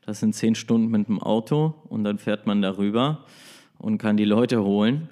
[0.05, 3.25] Das sind zehn Stunden mit dem Auto und dann fährt man darüber
[3.77, 5.09] und kann die Leute holen.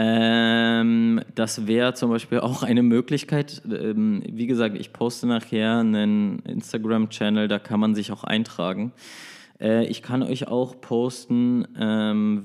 [0.00, 3.62] Ähm, das wäre zum Beispiel auch eine Möglichkeit.
[3.68, 8.92] Ähm, wie gesagt, ich poste nachher einen Instagram-Channel, da kann man sich auch eintragen.
[9.60, 12.44] Äh, ich kann euch auch posten ähm,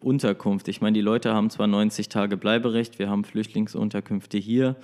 [0.00, 0.68] Unterkunft.
[0.68, 4.76] Ich meine, die Leute haben zwar 90 Tage Bleiberecht, wir haben Flüchtlingsunterkünfte hier.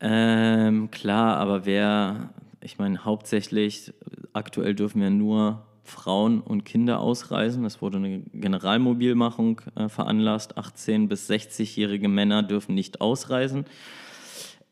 [0.00, 2.30] Ähm, klar, aber wer,
[2.60, 3.92] ich meine, hauptsächlich,
[4.32, 7.64] aktuell dürfen wir nur Frauen und Kinder ausreisen.
[7.64, 10.58] Es wurde eine Generalmobilmachung äh, veranlasst.
[10.58, 13.64] 18- bis 60-jährige Männer dürfen nicht ausreisen.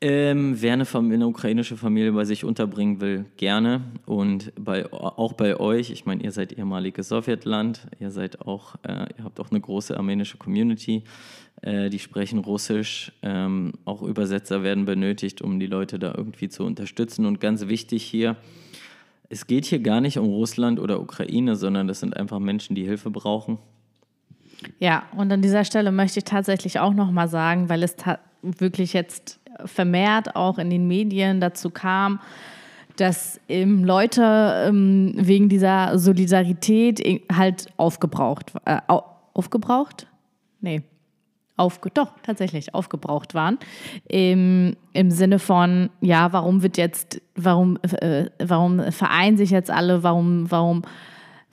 [0.00, 3.82] Ähm, wer eine, eine, ukrainische Familie bei sich unterbringen will, gerne.
[4.04, 9.06] Und bei, auch bei euch, ich meine, ihr seid ehemaliges Sowjetland, ihr seid auch, äh,
[9.16, 11.04] ihr habt auch eine große armenische Community,
[11.62, 13.12] äh, die sprechen Russisch.
[13.22, 17.24] Ähm, auch Übersetzer werden benötigt, um die Leute da irgendwie zu unterstützen.
[17.24, 18.36] Und ganz wichtig hier,
[19.30, 22.84] es geht hier gar nicht um Russland oder Ukraine, sondern das sind einfach Menschen, die
[22.84, 23.58] Hilfe brauchen.
[24.78, 27.96] Ja, und an dieser Stelle möchte ich tatsächlich auch nochmal sagen, weil es
[28.42, 32.20] wirklich jetzt vermehrt auch in den Medien dazu kam,
[32.96, 38.78] dass ähm, Leute ähm, wegen dieser Solidarität halt aufgebraucht, äh,
[39.32, 40.06] aufgebraucht?
[40.60, 40.82] Nee.
[41.56, 43.58] Aufge doch, tatsächlich aufgebraucht waren.
[44.08, 50.02] Im, Im Sinne von, ja, warum wird jetzt, warum, äh, warum vereinen sich jetzt alle,
[50.02, 50.82] warum, warum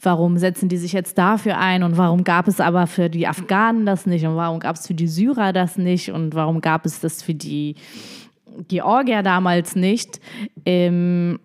[0.01, 3.85] warum setzen die sich jetzt dafür ein und warum gab es aber für die Afghanen
[3.85, 6.99] das nicht und warum gab es für die Syrer das nicht und warum gab es
[6.99, 7.75] das für die
[8.67, 10.19] Georgier damals nicht.
[10.65, 11.39] Ähm,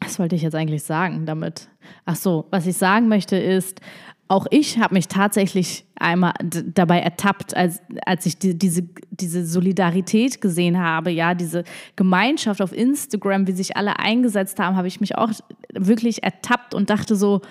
[0.00, 1.68] was wollte ich jetzt eigentlich sagen damit?
[2.04, 3.80] Ach so, was ich sagen möchte ist,
[4.26, 10.40] auch ich habe mich tatsächlich einmal dabei ertappt, als, als ich die, diese, diese Solidarität
[10.40, 11.64] gesehen habe, ja, diese
[11.96, 15.30] Gemeinschaft auf Instagram, wie sich alle eingesetzt haben, habe ich mich auch
[15.72, 17.42] wirklich ertappt und dachte so,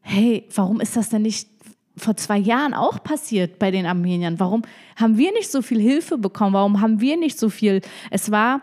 [0.00, 1.48] hey, warum ist das denn nicht
[1.98, 4.40] vor zwei Jahren auch passiert bei den Armeniern?
[4.40, 4.62] Warum
[4.96, 6.54] haben wir nicht so viel Hilfe bekommen?
[6.54, 7.82] Warum haben wir nicht so viel?
[8.10, 8.62] Es war,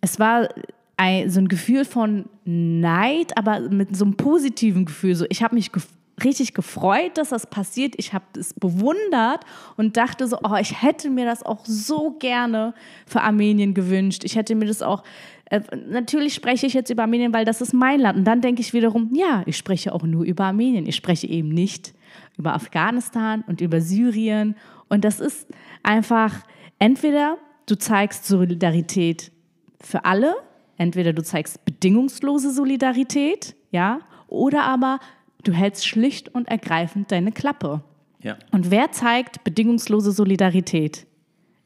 [0.00, 0.48] es war
[0.96, 5.14] ein, so ein Gefühl von Neid, aber mit so einem positiven Gefühl.
[5.14, 5.86] So, ich habe mich gef
[6.24, 7.94] richtig gefreut, dass das passiert.
[7.98, 9.40] Ich habe es bewundert
[9.76, 12.74] und dachte so, oh, ich hätte mir das auch so gerne
[13.06, 14.24] für Armenien gewünscht.
[14.24, 15.02] Ich hätte mir das auch,
[15.50, 18.18] äh, natürlich spreche ich jetzt über Armenien, weil das ist mein Land.
[18.18, 20.86] Und dann denke ich wiederum, ja, ich spreche auch nur über Armenien.
[20.86, 21.94] Ich spreche eben nicht
[22.38, 24.56] über Afghanistan und über Syrien.
[24.88, 25.46] Und das ist
[25.82, 26.32] einfach,
[26.78, 29.32] entweder du zeigst Solidarität
[29.80, 30.34] für alle,
[30.78, 34.98] entweder du zeigst bedingungslose Solidarität, ja, oder aber
[35.46, 37.84] Du hältst schlicht und ergreifend deine Klappe.
[38.20, 38.36] Ja.
[38.50, 41.06] Und wer zeigt bedingungslose Solidarität?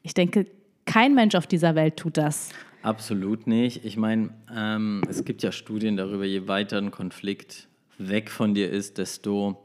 [0.02, 0.44] Ich denke,
[0.84, 2.50] kein Mensch auf dieser Welt tut das.
[2.82, 3.86] Absolut nicht.
[3.86, 8.68] Ich meine, ähm, es gibt ja Studien darüber, je weiter ein Konflikt weg von dir
[8.70, 9.64] ist, desto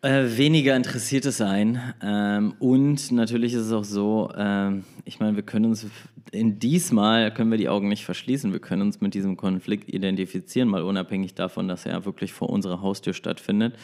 [0.00, 1.80] Äh, weniger interessiert es ein.
[2.02, 5.86] Ähm, und natürlich ist es auch so, ähm, ich meine, wir können uns
[6.30, 8.52] in diesmal können wir die Augen nicht verschließen.
[8.52, 12.80] Wir können uns mit diesem Konflikt identifizieren, mal unabhängig davon, dass er wirklich vor unserer
[12.80, 13.74] Haustür stattfindet.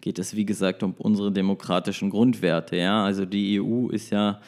[0.00, 2.76] Geht es, wie gesagt, um unsere demokratischen Grundwerte.
[2.76, 3.04] Ja?
[3.04, 4.40] Also die EU ist ja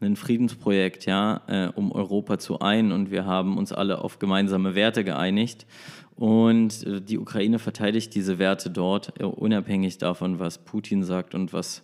[0.00, 4.76] ein Friedensprojekt, ja, äh, um Europa zu ein und wir haben uns alle auf gemeinsame
[4.76, 5.66] Werte geeinigt.
[6.18, 11.52] Und äh, die Ukraine verteidigt diese Werte dort, äh, unabhängig davon, was Putin sagt und
[11.52, 11.82] was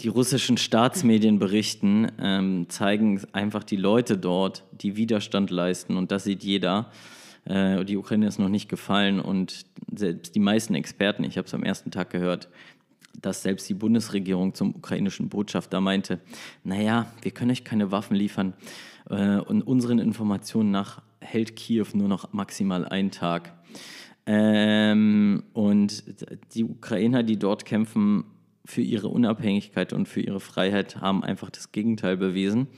[0.00, 5.96] die russischen Staatsmedien berichten, ähm, zeigen einfach die Leute dort, die Widerstand leisten.
[5.96, 6.90] Und das sieht jeder.
[7.46, 9.64] Äh, die Ukraine ist noch nicht gefallen und
[9.96, 12.48] selbst die meisten Experten, ich habe es am ersten Tag gehört,
[13.20, 16.20] dass selbst die Bundesregierung zum ukrainischen Botschafter meinte,
[16.62, 18.52] naja, wir können euch keine Waffen liefern.
[19.08, 23.52] Äh, und unseren Informationen nach hält Kiew nur noch maximal einen Tag.
[24.26, 26.04] Ähm, und
[26.54, 28.24] die Ukrainer, die dort kämpfen
[28.64, 32.68] für ihre Unabhängigkeit und für ihre Freiheit, haben einfach das Gegenteil bewiesen.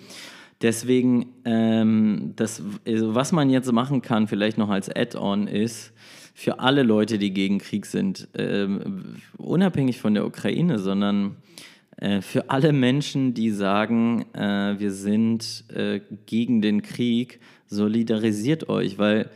[0.62, 5.92] Deswegen, ähm, das, also was man jetzt machen kann, vielleicht noch als Add-on, ist
[6.34, 11.36] für alle Leute, die gegen Krieg sind, ähm, unabhängig von der Ukraine, sondern
[11.96, 17.40] äh, für alle Menschen, die sagen, äh, wir sind äh, gegen den Krieg,
[17.70, 19.30] solidarisiert euch, weil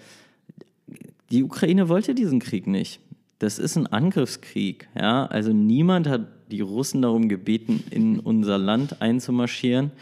[1.31, 3.01] die Ukraine wollte diesen Krieg nicht.
[3.39, 4.89] Das ist ein Angriffskrieg.
[4.95, 5.27] Ja?
[5.27, 9.93] Also niemand hat die Russen darum gebeten, in unser Land einzumarschieren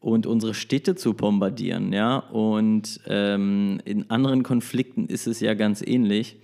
[0.00, 1.92] und unsere Städte zu bombardieren.
[1.92, 2.18] Ja?
[2.18, 6.36] Und ähm, in anderen Konflikten ist es ja ganz ähnlich.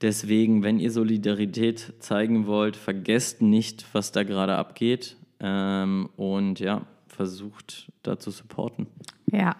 [0.00, 5.16] Deswegen, wenn ihr Solidarität zeigen wollt, vergesst nicht, was da gerade abgeht.
[5.38, 8.86] Ähm, und ja, versucht da zu supporten.
[9.32, 9.56] Ja,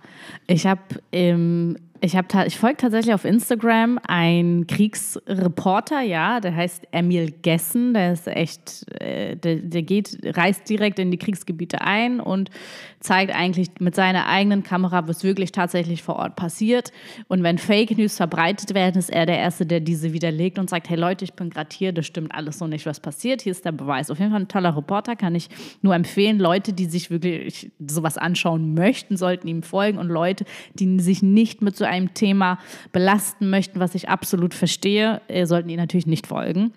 [0.46, 7.30] ich habe ähm, ich, ich folge tatsächlich auf Instagram einen Kriegsreporter, ja, der heißt Emil
[7.30, 12.50] Gessen, der ist echt, äh, der, der geht, reist direkt in die Kriegsgebiete ein und
[12.98, 16.90] zeigt eigentlich mit seiner eigenen Kamera, was wirklich tatsächlich vor Ort passiert.
[17.28, 20.90] Und wenn Fake News verbreitet werden, ist er der Erste, der diese widerlegt und sagt,
[20.90, 23.64] hey Leute, ich bin gerade hier, das stimmt alles so nicht, was passiert, hier ist
[23.64, 24.11] der Beweis.
[24.11, 25.48] Auf jeden Fall ein toller Reporter, kann ich
[25.82, 26.40] nur empfehlen.
[26.40, 30.44] Leute, die sich wirklich sowas anschauen möchten, sollten ihm folgen und Leute,
[30.74, 32.59] die sich nicht mit so einem Thema
[32.90, 36.72] belasten möchten, was ich absolut verstehe, äh, sollten ihn natürlich nicht folgen.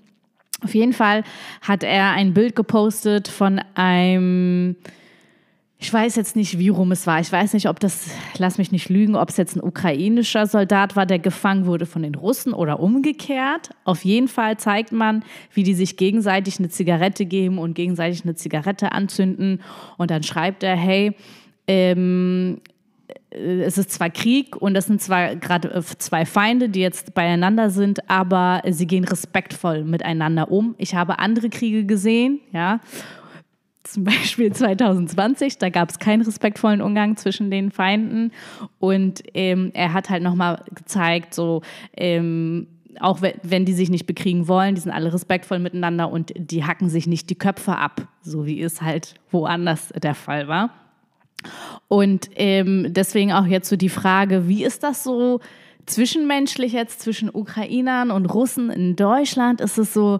[0.61, 1.24] Auf jeden Fall
[1.61, 4.76] hat er ein Bild gepostet von einem
[5.78, 7.20] ich weiß jetzt nicht, wie rum es war.
[7.20, 10.95] Ich weiß nicht, ob das, lass mich nicht lügen, ob es jetzt ein ukrainischer Soldat
[10.95, 13.70] war, der gefangen wurde von den Russen oder umgekehrt.
[13.84, 18.36] Auf jeden Fall zeigt man, wie die sich gegenseitig eine Zigarette geben und gegenseitig eine
[18.36, 19.61] Zigarette anzünden.
[19.97, 21.16] Und dann schreibt er, hey,
[21.68, 22.74] ähm, äh,
[23.30, 27.70] es ist zwar Krieg und es sind zwar gerade äh, zwei Feinde, die jetzt beieinander
[27.70, 30.76] sind, aber sie gehen respektvoll miteinander um.
[30.78, 32.80] Ich habe andere Kriege gesehen, ja.
[33.84, 38.32] Zum Beispiel 2020, da gab es keinen respektvollen Umgang zwischen den Feinden.
[38.80, 41.62] Und ähm, er hat halt nochmal gezeigt, so,
[41.95, 42.68] ähm,
[43.01, 46.89] auch wenn die sich nicht bekriegen wollen, die sind alle respektvoll miteinander und die hacken
[46.89, 50.70] sich nicht die Köpfe ab, so wie es halt woanders der Fall war.
[51.87, 55.39] Und ähm, deswegen auch jetzt so die Frage, wie ist das so
[55.85, 59.61] zwischenmenschlich jetzt zwischen Ukrainern und Russen in Deutschland?
[59.61, 60.19] Ist es so,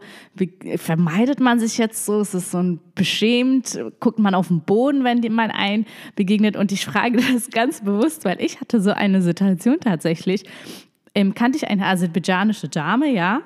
[0.78, 2.22] vermeidet man sich jetzt so?
[2.22, 3.80] Ist es so ein beschämt?
[4.00, 6.56] Guckt man auf den Boden, wenn man einen begegnet?
[6.56, 10.44] Und ich frage das ganz bewusst, weil ich hatte so eine Situation tatsächlich.
[11.18, 13.42] Ähm, kannte ich eine aserbaidschanische Dame, ja.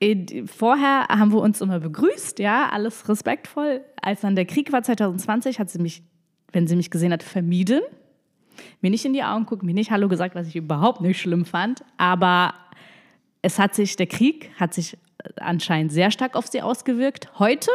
[0.00, 3.80] Äh, vorher haben wir uns immer begrüßt, ja, alles respektvoll.
[4.02, 6.02] Als dann der Krieg war 2020, hat sie mich
[6.52, 7.80] wenn sie mich gesehen hat, vermieden.
[8.80, 11.44] Mir nicht in die Augen guckt, mir nicht Hallo gesagt, was ich überhaupt nicht schlimm
[11.44, 11.84] fand.
[11.96, 12.54] Aber
[13.40, 14.96] es hat sich, der Krieg hat sich
[15.36, 17.38] anscheinend sehr stark auf sie ausgewirkt.
[17.38, 17.70] Heute,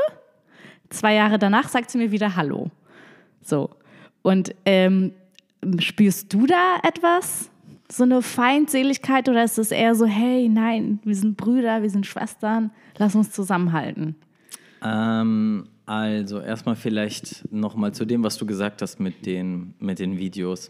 [0.89, 2.69] zwei Jahre danach, sagt sie mir wieder Hallo.
[3.41, 3.69] So.
[4.21, 5.13] Und ähm,
[5.80, 7.49] spürst du da etwas?
[7.89, 12.05] So eine Feindseligkeit oder ist es eher so, hey, nein, wir sind Brüder, wir sind
[12.05, 14.15] Schwestern, lass uns zusammenhalten?
[14.84, 20.17] Ähm, also erstmal vielleicht nochmal zu dem, was du gesagt hast mit den, mit den
[20.17, 20.69] Videos.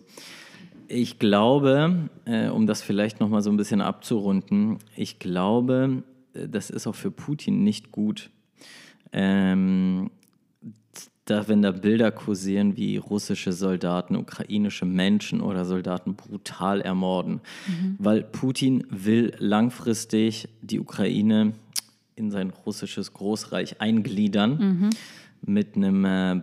[0.87, 6.03] Ich glaube, äh, um das vielleicht nochmal so ein bisschen abzurunden, ich glaube,
[6.33, 8.29] äh, das ist auch für Putin nicht gut,
[9.11, 10.11] ähm,
[11.25, 17.41] da, wenn da Bilder kursieren, wie russische Soldaten, ukrainische Menschen oder Soldaten brutal ermorden.
[17.67, 17.95] Mhm.
[17.97, 21.53] Weil Putin will langfristig die Ukraine
[22.17, 24.89] in sein russisches Großreich eingliedern mhm.
[25.45, 26.41] mit einem äh,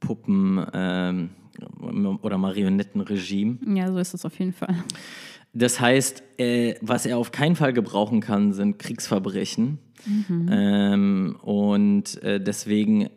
[0.00, 1.28] Puppen- äh,
[2.22, 3.58] oder Marionettenregime.
[3.74, 4.76] Ja, so ist es auf jeden Fall.
[5.52, 9.78] das heißt, äh, was er auf keinen Fall gebrauchen kann, sind Kriegsverbrechen.
[10.04, 10.48] Mhm.
[10.50, 13.08] Ähm, und äh, deswegen,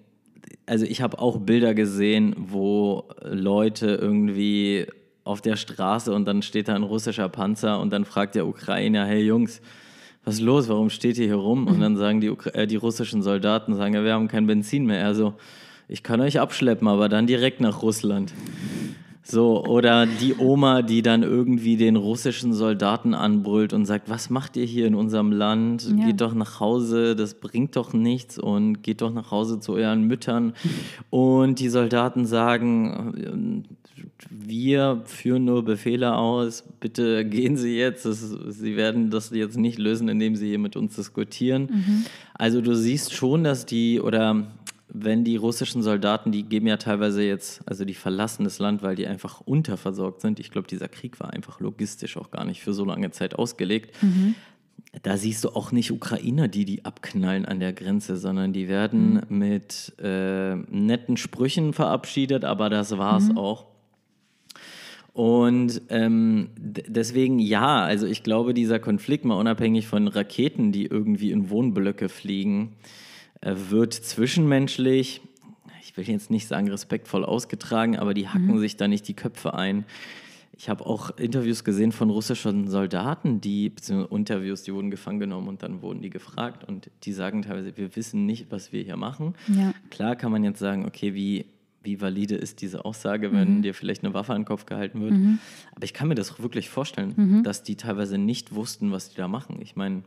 [0.65, 4.87] also ich habe auch Bilder gesehen, wo Leute irgendwie
[5.23, 9.05] auf der Straße und dann steht da ein russischer Panzer und dann fragt der Ukrainer,
[9.05, 9.61] hey Jungs,
[10.29, 11.65] was ist los, warum steht ihr hier rum?
[11.65, 15.03] Und dann sagen die, äh, die russischen Soldaten, sagen, ja, wir haben kein Benzin mehr.
[15.03, 15.33] Also,
[15.87, 18.31] ich kann euch abschleppen, aber dann direkt nach Russland.
[19.23, 24.55] So, oder die Oma, die dann irgendwie den russischen Soldaten anbrüllt und sagt, was macht
[24.55, 25.89] ihr hier in unserem Land?
[25.97, 26.05] Ja.
[26.05, 30.03] Geht doch nach Hause, das bringt doch nichts und geht doch nach Hause zu euren
[30.03, 30.53] Müttern.
[31.09, 33.63] Und die Soldaten sagen,
[34.29, 38.05] wir führen nur Befehle aus, bitte gehen Sie jetzt.
[38.05, 41.69] Das, Sie werden das jetzt nicht lösen, indem Sie hier mit uns diskutieren.
[41.71, 42.05] Mhm.
[42.33, 44.47] Also du siehst schon, dass die, oder
[44.91, 48.95] wenn die russischen Soldaten, die geben ja teilweise jetzt, also die verlassen das Land, weil
[48.95, 50.39] die einfach unterversorgt sind.
[50.39, 54.01] Ich glaube, dieser Krieg war einfach logistisch auch gar nicht für so lange Zeit ausgelegt.
[54.01, 54.35] Mhm.
[55.03, 59.21] Da siehst du auch nicht Ukrainer, die die abknallen an der Grenze, sondern die werden
[59.29, 59.37] mhm.
[59.37, 63.37] mit äh, netten Sprüchen verabschiedet, aber das war es mhm.
[63.37, 63.67] auch.
[65.13, 71.31] Und ähm, deswegen ja, also ich glaube, dieser Konflikt, mal unabhängig von Raketen, die irgendwie
[71.31, 72.75] in Wohnblöcke fliegen,
[73.41, 75.21] wird zwischenmenschlich,
[75.81, 78.59] ich will jetzt nicht sagen respektvoll ausgetragen, aber die hacken mhm.
[78.59, 79.85] sich da nicht die Köpfe ein.
[80.57, 85.47] Ich habe auch Interviews gesehen von russischen Soldaten, die, beziehungsweise Interviews, die wurden gefangen genommen
[85.47, 88.97] und dann wurden die gefragt und die sagen teilweise, wir wissen nicht, was wir hier
[88.97, 89.35] machen.
[89.47, 89.73] Ja.
[89.89, 91.45] Klar kann man jetzt sagen, okay, wie,
[91.81, 93.61] wie valide ist diese Aussage, wenn mhm.
[93.61, 95.13] dir vielleicht eine Waffe an den Kopf gehalten wird.
[95.13, 95.39] Mhm.
[95.75, 97.43] Aber ich kann mir das wirklich vorstellen, mhm.
[97.43, 99.59] dass die teilweise nicht wussten, was die da machen.
[99.61, 100.03] Ich meine,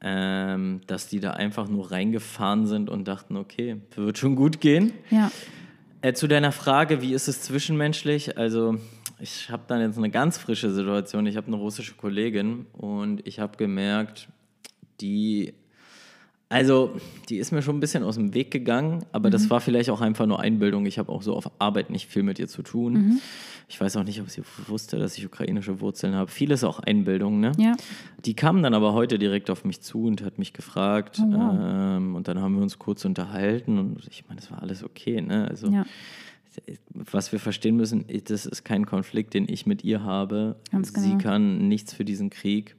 [0.00, 4.92] ähm, dass die da einfach nur reingefahren sind und dachten, okay, wird schon gut gehen.
[5.10, 5.30] Ja.
[6.02, 8.38] Äh, zu deiner Frage, wie ist es zwischenmenschlich?
[8.38, 8.78] Also
[9.18, 11.26] ich habe dann jetzt eine ganz frische Situation.
[11.26, 14.28] Ich habe eine russische Kollegin und ich habe gemerkt,
[15.00, 15.54] die
[16.48, 16.94] also,
[17.28, 19.32] die ist mir schon ein bisschen aus dem Weg gegangen, aber mhm.
[19.32, 20.86] das war vielleicht auch einfach nur Einbildung.
[20.86, 22.92] Ich habe auch so auf Arbeit nicht viel mit ihr zu tun.
[22.92, 23.20] Mhm.
[23.68, 26.30] Ich weiß auch nicht, ob sie wusste, dass ich ukrainische Wurzeln habe.
[26.30, 27.50] Vieles auch Einbildung, ne?
[27.58, 27.74] Ja.
[28.24, 31.18] Die kam dann aber heute direkt auf mich zu und hat mich gefragt.
[31.20, 31.58] Oh, wow.
[31.60, 35.20] ähm, und dann haben wir uns kurz unterhalten und ich meine, das war alles okay,
[35.20, 35.48] ne?
[35.48, 35.84] Also, ja.
[36.90, 40.54] was wir verstehen müssen, das ist kein Konflikt, den ich mit ihr habe.
[40.70, 41.18] Ganz Sie genau.
[41.18, 42.76] kann nichts für diesen Krieg.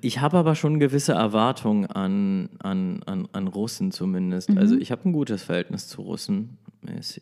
[0.00, 4.50] Ich habe aber schon gewisse Erwartungen an, an, an, an Russen zumindest.
[4.50, 4.58] Mhm.
[4.58, 6.58] Also ich habe ein gutes Verhältnis zu Russen.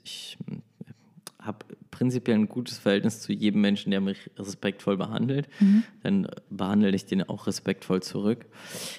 [0.02, 0.38] Ich
[1.40, 1.58] habe
[1.90, 5.48] prinzipiell ein gutes Verhältnis zu jedem Menschen, der mich respektvoll behandelt.
[5.60, 5.84] Mhm.
[6.02, 8.46] Dann behandle ich den auch respektvoll zurück.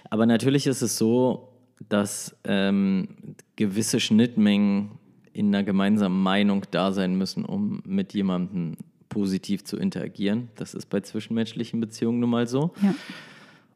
[0.09, 1.49] Aber natürlich ist es so,
[1.89, 4.91] dass ähm, gewisse Schnittmengen
[5.33, 8.77] in einer gemeinsamen Meinung da sein müssen, um mit jemandem
[9.09, 10.49] positiv zu interagieren.
[10.55, 12.73] Das ist bei zwischenmenschlichen Beziehungen nun mal so.
[12.81, 12.95] Ja.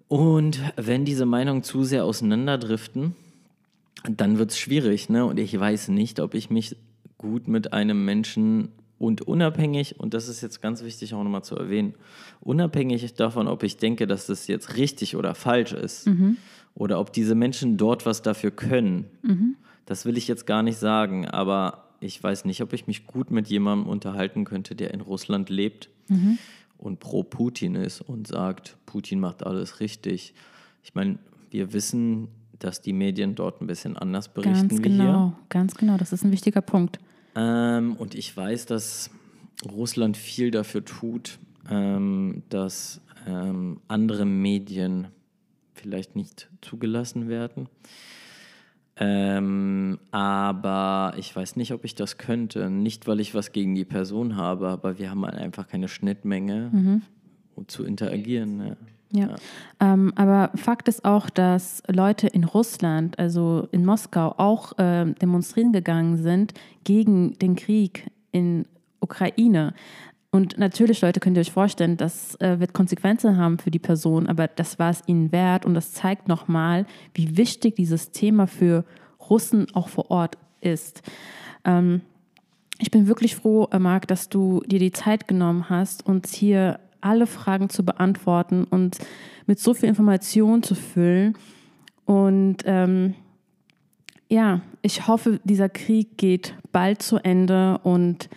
[0.07, 3.15] Und wenn diese Meinungen zu sehr auseinanderdriften,
[4.09, 5.09] dann wird es schwierig.
[5.09, 5.25] Ne?
[5.25, 6.75] Und ich weiß nicht, ob ich mich
[7.17, 11.55] gut mit einem Menschen und unabhängig, und das ist jetzt ganz wichtig auch nochmal zu
[11.55, 11.95] erwähnen,
[12.39, 16.37] unabhängig davon, ob ich denke, dass das jetzt richtig oder falsch ist, mhm.
[16.75, 19.55] oder ob diese Menschen dort was dafür können, mhm.
[19.85, 23.31] das will ich jetzt gar nicht sagen, aber ich weiß nicht, ob ich mich gut
[23.31, 25.89] mit jemandem unterhalten könnte, der in Russland lebt.
[26.07, 26.37] Mhm
[26.77, 30.33] und pro Putin ist und sagt, Putin macht alles richtig.
[30.83, 31.17] Ich meine,
[31.49, 32.27] wir wissen,
[32.59, 35.39] dass die Medien dort ein bisschen anders berichten ganz wie genau, hier.
[35.49, 36.99] Ganz genau, das ist ein wichtiger Punkt.
[37.35, 39.09] Ähm, und ich weiß, dass
[39.69, 45.07] Russland viel dafür tut, ähm, dass ähm, andere Medien
[45.73, 47.67] vielleicht nicht zugelassen werden.
[48.97, 52.69] Ähm, aber ich weiß nicht, ob ich das könnte.
[52.69, 56.69] Nicht, weil ich was gegen die Person habe, aber wir haben halt einfach keine Schnittmenge,
[56.71, 57.01] mhm.
[57.55, 58.57] um zu interagieren.
[58.57, 58.77] Ne?
[59.11, 59.35] Ja, ja.
[59.79, 65.73] Ähm, aber Fakt ist auch, dass Leute in Russland, also in Moskau, auch äh, demonstrieren
[65.73, 68.65] gegangen sind gegen den Krieg in
[69.01, 69.73] Ukraine.
[70.35, 74.27] Und natürlich, Leute, könnt ihr euch vorstellen, das äh, wird Konsequenzen haben für die Person,
[74.27, 78.83] aber das war es ihnen wert und das zeigt nochmal, wie wichtig dieses Thema für
[79.29, 81.03] Russen auch vor Ort ist.
[81.63, 82.01] Ähm,
[82.79, 86.81] ich bin wirklich froh, äh, Marc, dass du dir die Zeit genommen hast, uns hier
[86.99, 88.97] alle Fragen zu beantworten und
[89.45, 91.37] mit so viel Information zu füllen.
[92.03, 93.13] Und ähm,
[94.27, 98.27] ja, ich hoffe, dieser Krieg geht bald zu Ende und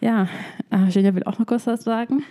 [0.00, 0.28] ja,
[0.88, 2.24] Genia will auch noch kurz was sagen.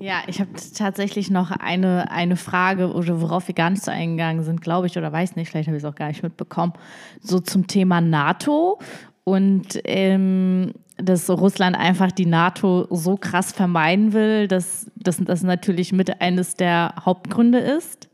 [0.00, 4.42] Ja, ich habe tatsächlich noch eine, eine Frage, oder worauf wir gar nicht so eingegangen
[4.42, 6.72] sind, glaube ich, oder weiß nicht, vielleicht habe ich es auch gar nicht mitbekommen,
[7.20, 8.78] so zum Thema NATO.
[9.22, 16.20] Und ähm, dass Russland einfach die NATO so krass vermeiden will, dass das natürlich mit
[16.20, 18.08] eines der Hauptgründe ist?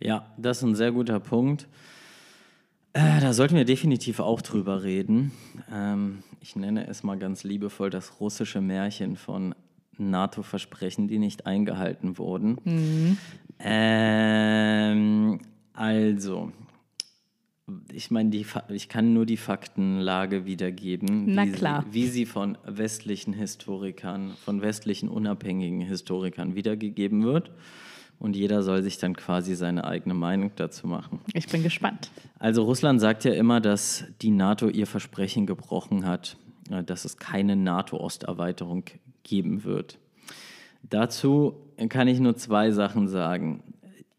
[0.00, 1.66] Ja, das ist ein sehr guter Punkt.
[2.92, 5.32] Äh, da sollten wir definitiv auch drüber reden.
[5.72, 9.54] Ähm, ich nenne es mal ganz liebevoll das russische Märchen von
[9.96, 12.58] NATO-Versprechen, die nicht eingehalten wurden.
[12.64, 13.16] Mhm.
[13.60, 15.40] Ähm,
[15.72, 16.52] also,
[17.90, 18.36] ich meine,
[18.68, 21.82] ich kann nur die Faktenlage wiedergeben, Na wie, klar.
[21.88, 27.52] Sie, wie sie von westlichen Historikern, von westlichen unabhängigen Historikern wiedergegeben wird.
[28.18, 31.20] Und jeder soll sich dann quasi seine eigene Meinung dazu machen.
[31.34, 32.10] Ich bin gespannt.
[32.38, 36.36] Also Russland sagt ja immer, dass die NATO ihr Versprechen gebrochen hat,
[36.70, 38.84] äh, dass es keine NATO-Osterweiterung
[39.22, 39.98] geben wird.
[40.88, 41.54] Dazu
[41.88, 43.62] kann ich nur zwei Sachen sagen.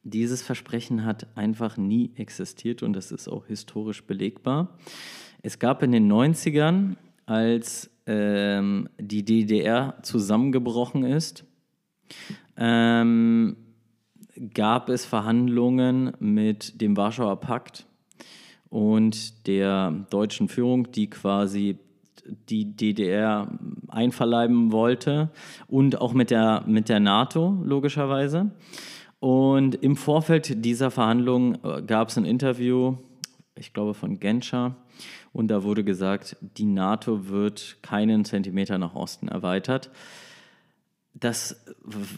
[0.04, 4.78] Dieses Versprechen hat einfach nie existiert und das ist auch historisch belegbar.
[5.41, 11.46] Es gab in den 90ern, als ähm, die DDR zusammengebrochen ist,
[12.58, 13.58] ähm,
[14.54, 17.86] gab es Verhandlungen mit dem Warschauer Pakt
[18.70, 21.78] und der deutschen Führung, die quasi
[22.50, 23.48] die DDR
[23.88, 25.30] einverleiben wollte
[25.68, 28.52] und auch mit der, mit der NATO logischerweise.
[29.20, 32.98] Und im Vorfeld dieser Verhandlungen äh, gab es ein Interview,
[33.56, 34.76] ich glaube von Genscher,
[35.34, 39.92] und da wurde gesagt, die NATO wird keinen Zentimeter nach Osten erweitert.
[41.18, 41.66] Das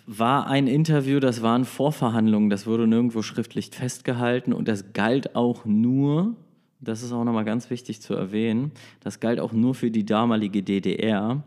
[0.07, 5.65] war ein Interview, das waren Vorverhandlungen, das wurde nirgendwo schriftlich festgehalten und das galt auch
[5.65, 6.35] nur,
[6.79, 8.71] das ist auch nochmal ganz wichtig zu erwähnen,
[9.01, 11.43] das galt auch nur für die damalige DDR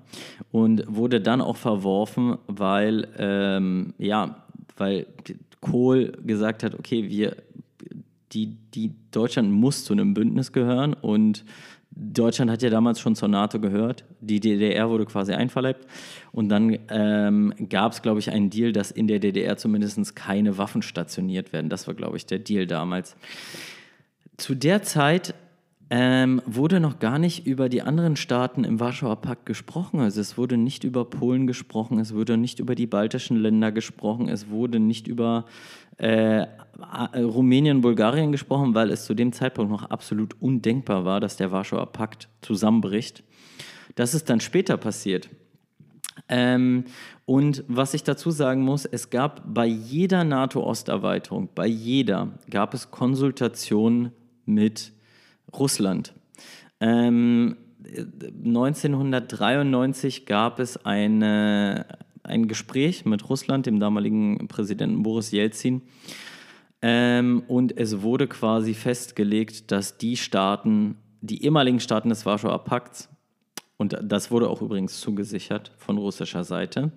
[0.52, 4.44] und wurde dann auch verworfen, weil, ähm, ja,
[4.76, 5.06] weil
[5.60, 7.36] Kohl gesagt hat, okay, wir,
[8.32, 11.44] die, die Deutschland muss zu einem Bündnis gehören und
[11.92, 14.04] Deutschland hat ja damals schon zur NATO gehört.
[14.20, 15.86] Die DDR wurde quasi einverleibt.
[16.32, 20.56] Und dann ähm, gab es, glaube ich, einen Deal, dass in der DDR zumindest keine
[20.56, 21.68] Waffen stationiert werden.
[21.68, 23.16] Das war, glaube ich, der Deal damals.
[24.36, 25.34] Zu der Zeit
[25.92, 29.98] ähm, wurde noch gar nicht über die anderen Staaten im Warschauer Pakt gesprochen.
[29.98, 34.28] Also es wurde nicht über Polen gesprochen, es wurde nicht über die baltischen Länder gesprochen,
[34.28, 35.46] es wurde nicht über
[35.96, 36.46] äh,
[37.16, 41.86] Rumänien, Bulgarien gesprochen, weil es zu dem Zeitpunkt noch absolut undenkbar war, dass der Warschauer
[41.86, 43.24] Pakt zusammenbricht.
[43.96, 45.28] Das ist dann später passiert.
[46.28, 46.84] Ähm,
[47.26, 52.92] und was ich dazu sagen muss, es gab bei jeder NATO-Osterweiterung, bei jeder, gab es
[52.92, 54.12] Konsultationen
[54.46, 54.92] mit
[55.52, 56.14] Russland.
[56.80, 61.86] Ähm, 1993 gab es eine,
[62.22, 65.82] ein Gespräch mit Russland, dem damaligen Präsidenten Boris Jelzin.
[66.82, 73.08] Ähm, und es wurde quasi festgelegt, dass die Staaten, die ehemaligen Staaten des Warschauer Pakts,
[73.76, 76.92] und das wurde auch übrigens zugesichert von russischer Seite,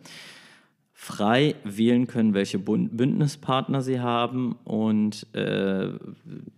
[1.04, 5.90] frei wählen können, welche Bündnispartner sie haben und äh,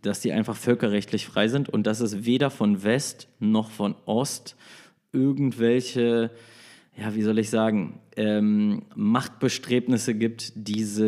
[0.03, 4.55] dass sie einfach völkerrechtlich frei sind und dass es weder von West noch von Ost
[5.11, 6.29] irgendwelche,
[6.95, 11.07] ja, wie soll ich sagen, ähm, Machtbestrebnisse gibt, diese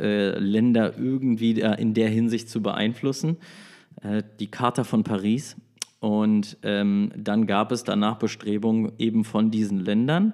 [0.00, 3.36] äh, Länder irgendwie in der Hinsicht zu beeinflussen.
[4.02, 5.56] Äh, die Charta von Paris.
[6.00, 10.32] Und ähm, dann gab es danach Bestrebungen eben von diesen Ländern.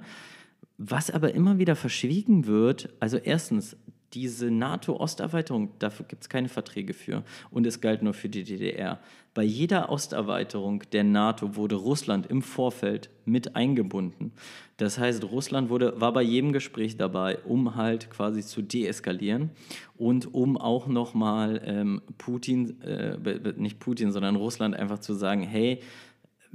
[0.77, 3.77] Was aber immer wieder verschwiegen wird, also erstens,
[4.14, 9.01] diese NATO-Osterweiterung, dafür gibt es keine Verträge für und es galt nur für die DDR.
[9.35, 14.33] Bei jeder Osterweiterung der NATO wurde Russland im Vorfeld mit eingebunden.
[14.77, 19.51] Das heißt, Russland wurde, war bei jedem Gespräch dabei, um halt quasi zu deeskalieren
[19.97, 23.16] und um auch nochmal ähm, Putin, äh,
[23.57, 25.81] nicht Putin, sondern Russland einfach zu sagen, hey,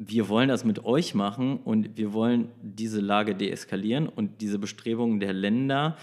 [0.01, 5.19] wir wollen das mit euch machen und wir wollen diese Lage deeskalieren und diese Bestrebungen
[5.19, 5.97] der Länder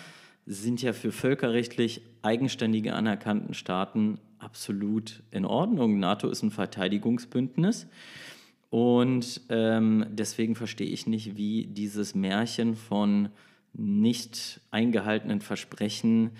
[0.44, 5.98] sind ja für völkerrechtlich eigenständige anerkannten Staaten absolut in Ordnung.
[5.98, 7.86] NATO ist ein Verteidigungsbündnis
[8.68, 13.30] und ähm, deswegen verstehe ich nicht, wie dieses Märchen von
[13.72, 16.32] nicht eingehaltenen Versprechen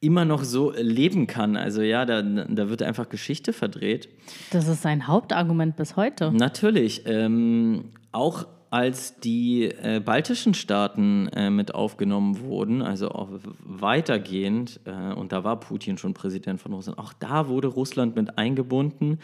[0.00, 1.56] immer noch so leben kann.
[1.56, 4.08] Also ja, da, da wird einfach Geschichte verdreht.
[4.50, 6.32] Das ist sein Hauptargument bis heute.
[6.32, 7.02] Natürlich.
[7.06, 13.28] Ähm, auch als die äh, baltischen Staaten äh, mit aufgenommen wurden, also auch
[13.64, 18.38] weitergehend, äh, und da war Putin schon Präsident von Russland, auch da wurde Russland mit
[18.38, 19.18] eingebunden.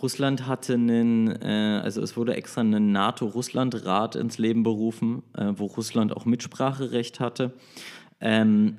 [0.00, 5.66] Russland hatte einen, äh, also es wurde extra einen NATO-Russland-Rat ins Leben berufen, äh, wo
[5.66, 7.52] Russland auch Mitspracherecht hatte.
[8.20, 8.78] Ähm,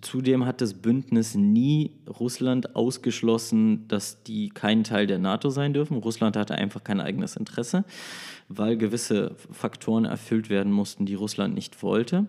[0.00, 5.96] zudem hat das Bündnis nie Russland ausgeschlossen, dass die kein Teil der NATO sein dürfen.
[5.96, 7.84] Russland hatte einfach kein eigenes Interesse,
[8.48, 12.26] weil gewisse Faktoren erfüllt werden mussten, die Russland nicht wollte.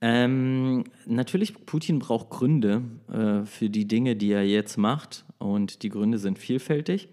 [0.00, 5.24] Ähm, natürlich, Putin braucht Gründe äh, für die Dinge, die er jetzt macht.
[5.38, 7.08] Und die Gründe sind vielfältig.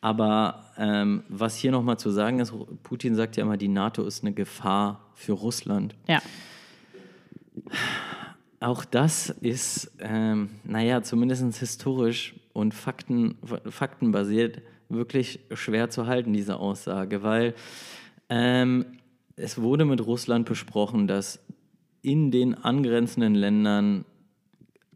[0.00, 2.52] Aber ähm, was hier nochmal zu sagen ist,
[2.82, 5.94] Putin sagt ja immer, die NATO ist eine Gefahr für Russland.
[6.06, 6.20] Ja.
[8.60, 13.36] Auch das ist, ähm, naja, zumindest historisch und Fakten,
[13.68, 17.54] faktenbasiert wirklich schwer zu halten, diese Aussage, weil
[18.28, 18.86] ähm,
[19.36, 21.44] es wurde mit Russland besprochen, dass
[22.00, 24.04] in den angrenzenden Ländern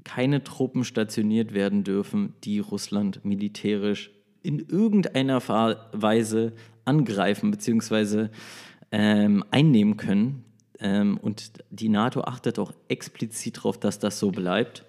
[0.04, 4.10] keine Truppen stationiert werden dürfen, die Russland militärisch
[4.42, 5.46] in irgendeiner
[5.92, 6.52] Weise
[6.84, 8.28] angreifen bzw.
[8.90, 10.44] Ähm, einnehmen können.
[10.80, 14.84] Ähm, und die NATO achtet auch explizit darauf, dass das so bleibt.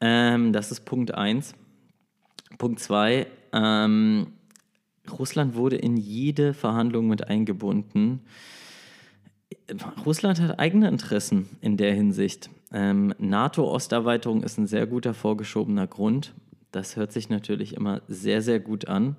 [0.00, 1.54] Ähm, das ist Punkt 1.
[2.58, 3.26] Punkt 2.
[3.52, 4.28] Ähm,
[5.10, 8.22] Russland wurde in jede Verhandlung mit eingebunden.
[10.04, 12.50] Russland hat eigene Interessen in der Hinsicht.
[12.72, 16.34] Ähm, NATO-Osterweiterung ist ein sehr guter vorgeschobener Grund.
[16.72, 19.16] Das hört sich natürlich immer sehr, sehr gut an.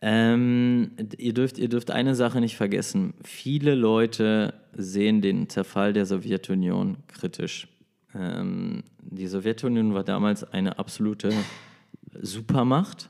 [0.00, 3.14] Ähm, ihr, dürft, ihr dürft eine Sache nicht vergessen.
[3.24, 7.68] Viele Leute sehen den Zerfall der Sowjetunion kritisch.
[8.14, 11.32] Ähm, die Sowjetunion war damals eine absolute
[12.20, 13.08] Supermacht.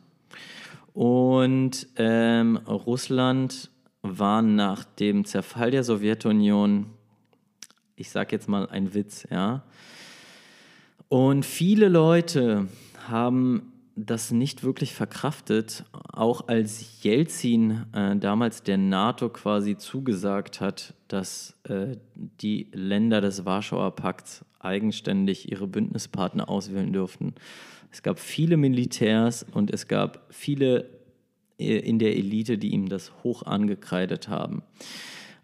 [0.95, 3.71] Und ähm, Russland
[4.03, 6.87] war nach dem Zerfall der Sowjetunion,
[7.97, 9.63] ich sage jetzt mal ein Witz, ja.
[11.09, 12.69] Und viele Leute
[13.09, 13.73] haben
[14.07, 21.59] das nicht wirklich verkraftet, auch als Jelzin äh, damals der NATO quasi zugesagt hat, dass
[21.65, 27.35] äh, die Länder des Warschauer Pakts eigenständig ihre Bündnispartner auswählen dürften.
[27.91, 30.89] Es gab viele Militärs und es gab viele
[31.59, 34.63] äh, in der Elite, die ihm das hoch angekreidet haben.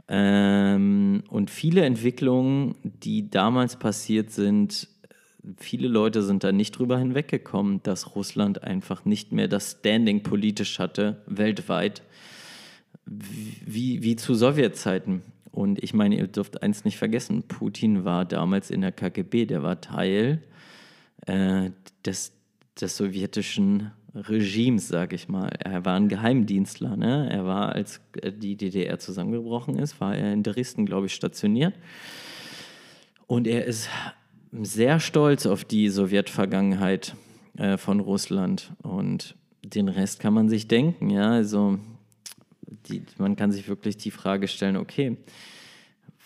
[0.06, 4.88] Ähm, und viele Entwicklungen, die damals passiert sind,
[5.58, 10.78] viele Leute sind da nicht drüber hinweggekommen, dass Russland einfach nicht mehr das Standing politisch
[10.78, 12.02] hatte, weltweit,
[13.06, 15.22] wie, wie zu Sowjetzeiten.
[15.50, 19.62] Und ich meine, ihr dürft eins nicht vergessen, Putin war damals in der KGB, der
[19.62, 20.42] war Teil
[21.26, 21.70] äh,
[22.04, 22.32] des,
[22.80, 25.48] des sowjetischen Regimes, sage ich mal.
[25.58, 26.96] Er war ein Geheimdienstler.
[26.96, 27.28] Ne?
[27.30, 31.74] Er war, als die DDR zusammengebrochen ist, war er in Dresden, glaube ich, stationiert.
[33.26, 33.88] Und er ist
[34.62, 37.14] sehr stolz auf die Sowjetvergangenheit
[37.56, 38.72] äh, von Russland.
[38.82, 41.10] Und den Rest kann man sich denken.
[41.10, 41.78] Ja, also
[42.88, 45.16] die, man kann sich wirklich die Frage stellen: Okay,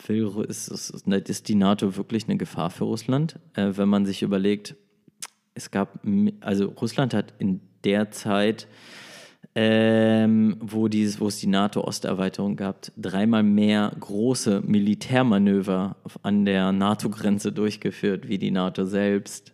[0.09, 3.39] ist, ist, ist die NATO wirklich eine Gefahr für Russland?
[3.55, 4.77] Äh, wenn man sich überlegt,
[5.55, 6.01] es gab,
[6.41, 8.69] also Russland hat in der Zeit,
[9.55, 17.53] ähm, wo, dieses, wo es die NATO-Osterweiterung gab, dreimal mehr große Militärmanöver an der NATO-Grenze
[17.53, 19.53] durchgeführt wie die NATO selbst.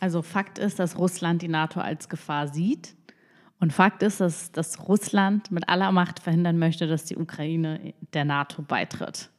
[0.00, 2.94] Also Fakt ist, dass Russland die NATO als Gefahr sieht.
[3.60, 8.24] Und Fakt ist, dass, dass Russland mit aller Macht verhindern möchte, dass die Ukraine der
[8.24, 9.30] NATO beitritt.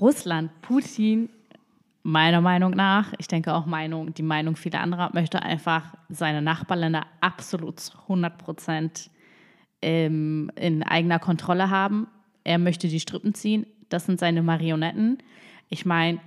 [0.00, 1.28] Russland, Putin
[2.06, 7.04] meiner Meinung nach, ich denke auch Meinung, die Meinung vieler anderer, möchte einfach seine Nachbarländer
[7.20, 9.10] absolut 100 Prozent
[9.82, 12.06] ähm, in eigener Kontrolle haben.
[12.44, 13.66] Er möchte die Strippen ziehen.
[13.88, 15.18] Das sind seine Marionetten.
[15.68, 16.20] Ich meine,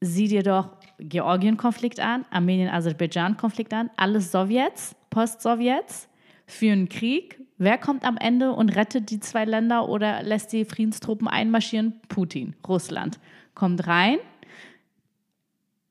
[0.00, 6.08] sieh dir doch Georgien-Konflikt an, Armenien-Aserbaidschan-Konflikt an, alles Sowjets, Post-Sowjets,
[6.46, 7.40] führen Krieg.
[7.56, 12.00] Wer kommt am Ende und rettet die zwei Länder oder lässt die Friedenstruppen einmarschieren?
[12.08, 13.20] Putin, Russland.
[13.54, 14.18] Kommt rein,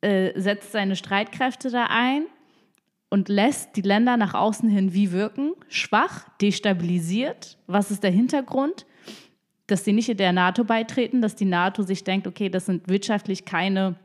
[0.02, 2.26] äh, setzt seine Streitkräfte da ein
[3.10, 5.54] und lässt die Länder nach außen hin wie wirken?
[5.68, 7.58] Schwach, destabilisiert.
[7.68, 8.86] Was ist der Hintergrund?
[9.68, 12.90] Dass sie nicht in der NATO beitreten, dass die NATO sich denkt, okay, das sind
[12.90, 13.96] wirtschaftlich keine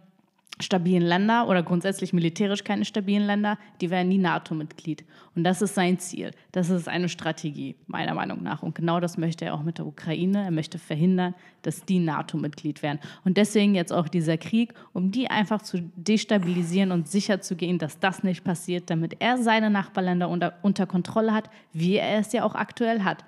[0.59, 5.05] stabilen Länder oder grundsätzlich militärisch keine stabilen Länder, die werden nie NATO-Mitglied.
[5.35, 6.31] Und das ist sein Ziel.
[6.53, 8.63] Das ist eine Strategie, meiner Meinung nach.
[8.63, 10.45] Und genau das möchte er auch mit der Ukraine.
[10.45, 13.01] Er möchte verhindern, dass die NATO-Mitglied werden.
[13.25, 17.79] Und deswegen jetzt auch dieser Krieg, um die einfach zu destabilisieren und sicher zu gehen,
[17.79, 22.33] dass das nicht passiert, damit er seine Nachbarländer unter, unter Kontrolle hat, wie er es
[22.33, 23.27] ja auch aktuell hat.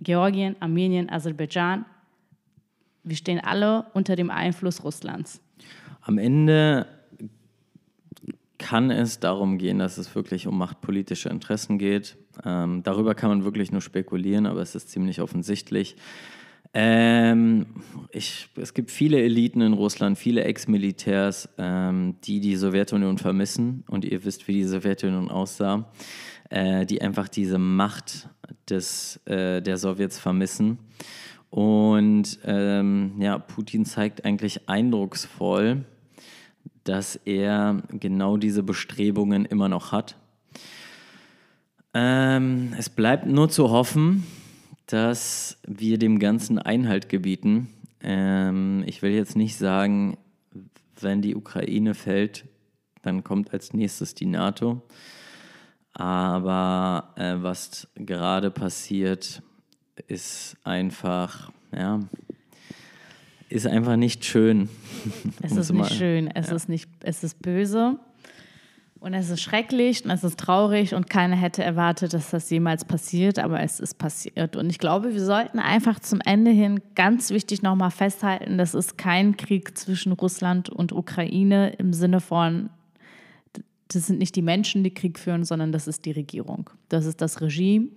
[0.00, 1.86] Georgien, Armenien, Aserbaidschan,
[3.04, 5.40] wir stehen alle unter dem Einfluss Russlands.
[6.00, 6.86] Am Ende
[8.58, 12.16] kann es darum gehen, dass es wirklich um machtpolitische Interessen geht.
[12.44, 15.96] Ähm, darüber kann man wirklich nur spekulieren, aber es ist ziemlich offensichtlich.
[16.72, 17.66] Ähm,
[18.12, 23.82] ich, es gibt viele Eliten in Russland, viele Ex-Militärs, ähm, die die Sowjetunion vermissen.
[23.88, 25.90] Und ihr wisst, wie die Sowjetunion aussah.
[26.50, 28.28] Äh, die einfach diese Macht
[28.68, 30.78] des, äh, der Sowjets vermissen.
[31.50, 35.84] Und ähm, ja, Putin zeigt eigentlich eindrucksvoll,
[36.84, 40.16] dass er genau diese Bestrebungen immer noch hat.
[41.92, 44.24] Ähm, es bleibt nur zu hoffen,
[44.86, 47.68] dass wir dem Ganzen Einhalt gebieten.
[48.00, 50.16] Ähm, ich will jetzt nicht sagen,
[51.00, 52.46] wenn die Ukraine fällt,
[53.02, 54.82] dann kommt als nächstes die NATO.
[55.92, 59.42] Aber äh, was gerade passiert,
[60.08, 62.00] ist einfach, ja,
[63.48, 64.68] ist einfach nicht schön.
[65.42, 66.56] Es ist nicht schön, es ja.
[66.56, 67.98] ist nicht, es ist böse.
[69.00, 72.84] Und es ist schrecklich und es ist traurig und keiner hätte erwartet, dass das jemals
[72.84, 74.56] passiert, aber es ist passiert.
[74.56, 78.98] Und ich glaube, wir sollten einfach zum Ende hin ganz wichtig nochmal festhalten, das ist
[78.98, 82.68] kein Krieg zwischen Russland und Ukraine im Sinne von,
[83.88, 86.68] das sind nicht die Menschen, die Krieg führen, sondern das ist die Regierung.
[86.90, 87.88] Das ist das Regime.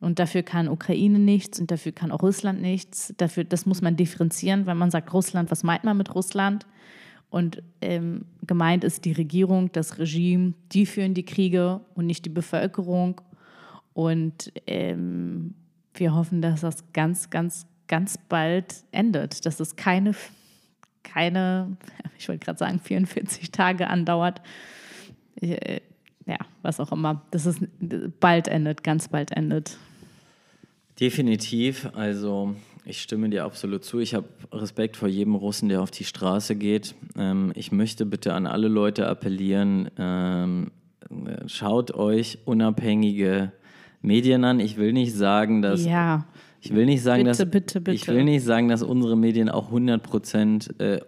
[0.00, 3.12] Und dafür kann Ukraine nichts und dafür kann auch Russland nichts.
[3.16, 6.66] Dafür, das muss man differenzieren, wenn man sagt Russland, was meint man mit Russland?
[7.30, 12.30] Und ähm, gemeint ist die Regierung, das Regime, die führen die Kriege und nicht die
[12.30, 13.20] Bevölkerung.
[13.92, 15.54] Und ähm,
[15.94, 20.12] wir hoffen, dass das ganz, ganz, ganz bald endet, dass es keine,
[21.02, 21.76] keine
[22.18, 24.40] ich wollte gerade sagen, 44 Tage andauert.
[25.40, 25.80] Äh,
[26.26, 27.58] ja, was auch immer, dass es
[28.20, 29.78] bald endet, ganz bald endet.
[31.00, 31.88] Definitiv.
[31.94, 33.98] Also ich stimme dir absolut zu.
[33.98, 36.94] Ich habe Respekt vor jedem Russen, der auf die Straße geht.
[37.16, 40.70] Ähm, ich möchte bitte an alle Leute appellieren, ähm,
[41.46, 43.52] schaut euch unabhängige
[44.00, 44.60] Medien an.
[44.60, 45.84] Ich will nicht sagen, dass...
[45.84, 46.26] Ja.
[46.60, 47.94] Ich will nicht sagen, bitte, dass bitte, bitte.
[47.94, 51.00] ich will nicht sagen, dass unsere Medien auch 100% äh,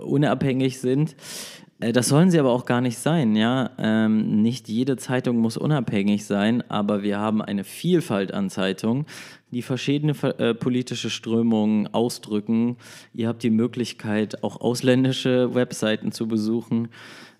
[0.00, 1.14] unabhängig sind.
[1.84, 3.70] Äh, das sollen sie aber auch gar nicht sein, ja.
[3.78, 9.06] Ähm, nicht jede Zeitung muss unabhängig sein, aber wir haben eine Vielfalt an Zeitungen,
[9.50, 12.76] die verschiedene äh, politische Strömungen ausdrücken.
[13.12, 16.88] Ihr habt die Möglichkeit, auch ausländische Webseiten zu besuchen.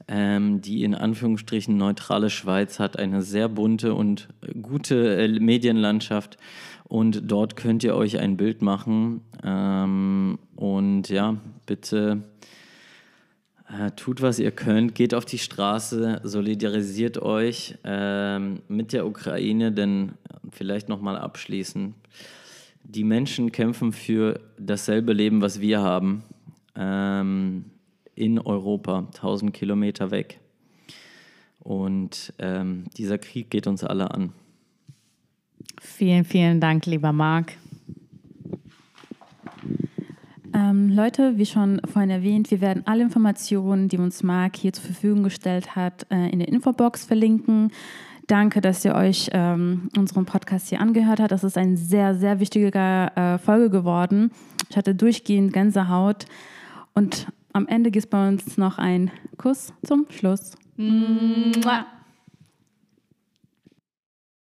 [0.06, 4.28] Ähm, die in Anführungsstrichen neutrale Schweiz hat eine sehr bunte und
[4.60, 6.36] gute äh, Medienlandschaft
[6.84, 9.22] und dort könnt ihr euch ein Bild machen.
[9.42, 12.22] Ähm, und ja, bitte
[13.68, 19.72] äh, tut, was ihr könnt, geht auf die Straße, solidarisiert euch ähm, mit der Ukraine,
[19.72, 20.12] denn
[20.50, 21.94] vielleicht nochmal abschließend,
[22.82, 26.22] die Menschen kämpfen für dasselbe Leben, was wir haben,
[26.76, 27.64] ähm,
[28.14, 30.38] in Europa, 1000 Kilometer weg.
[31.60, 34.32] Und ähm, dieser Krieg geht uns alle an.
[35.80, 37.54] Vielen, vielen Dank, lieber Marc.
[40.54, 44.84] Ähm, Leute, wie schon vorhin erwähnt, wir werden alle Informationen, die uns Marc hier zur
[44.84, 47.72] Verfügung gestellt hat, äh, in der Infobox verlinken.
[48.28, 51.32] Danke, dass ihr euch ähm, unseren Podcast hier angehört habt.
[51.32, 54.30] Das ist eine sehr, sehr wichtige äh, Folge geworden.
[54.70, 56.26] Ich hatte durchgehend Gänsehaut.
[56.94, 60.52] Und am Ende gibt es bei uns noch einen Kuss zum Schluss.
[60.76, 61.84] Mua.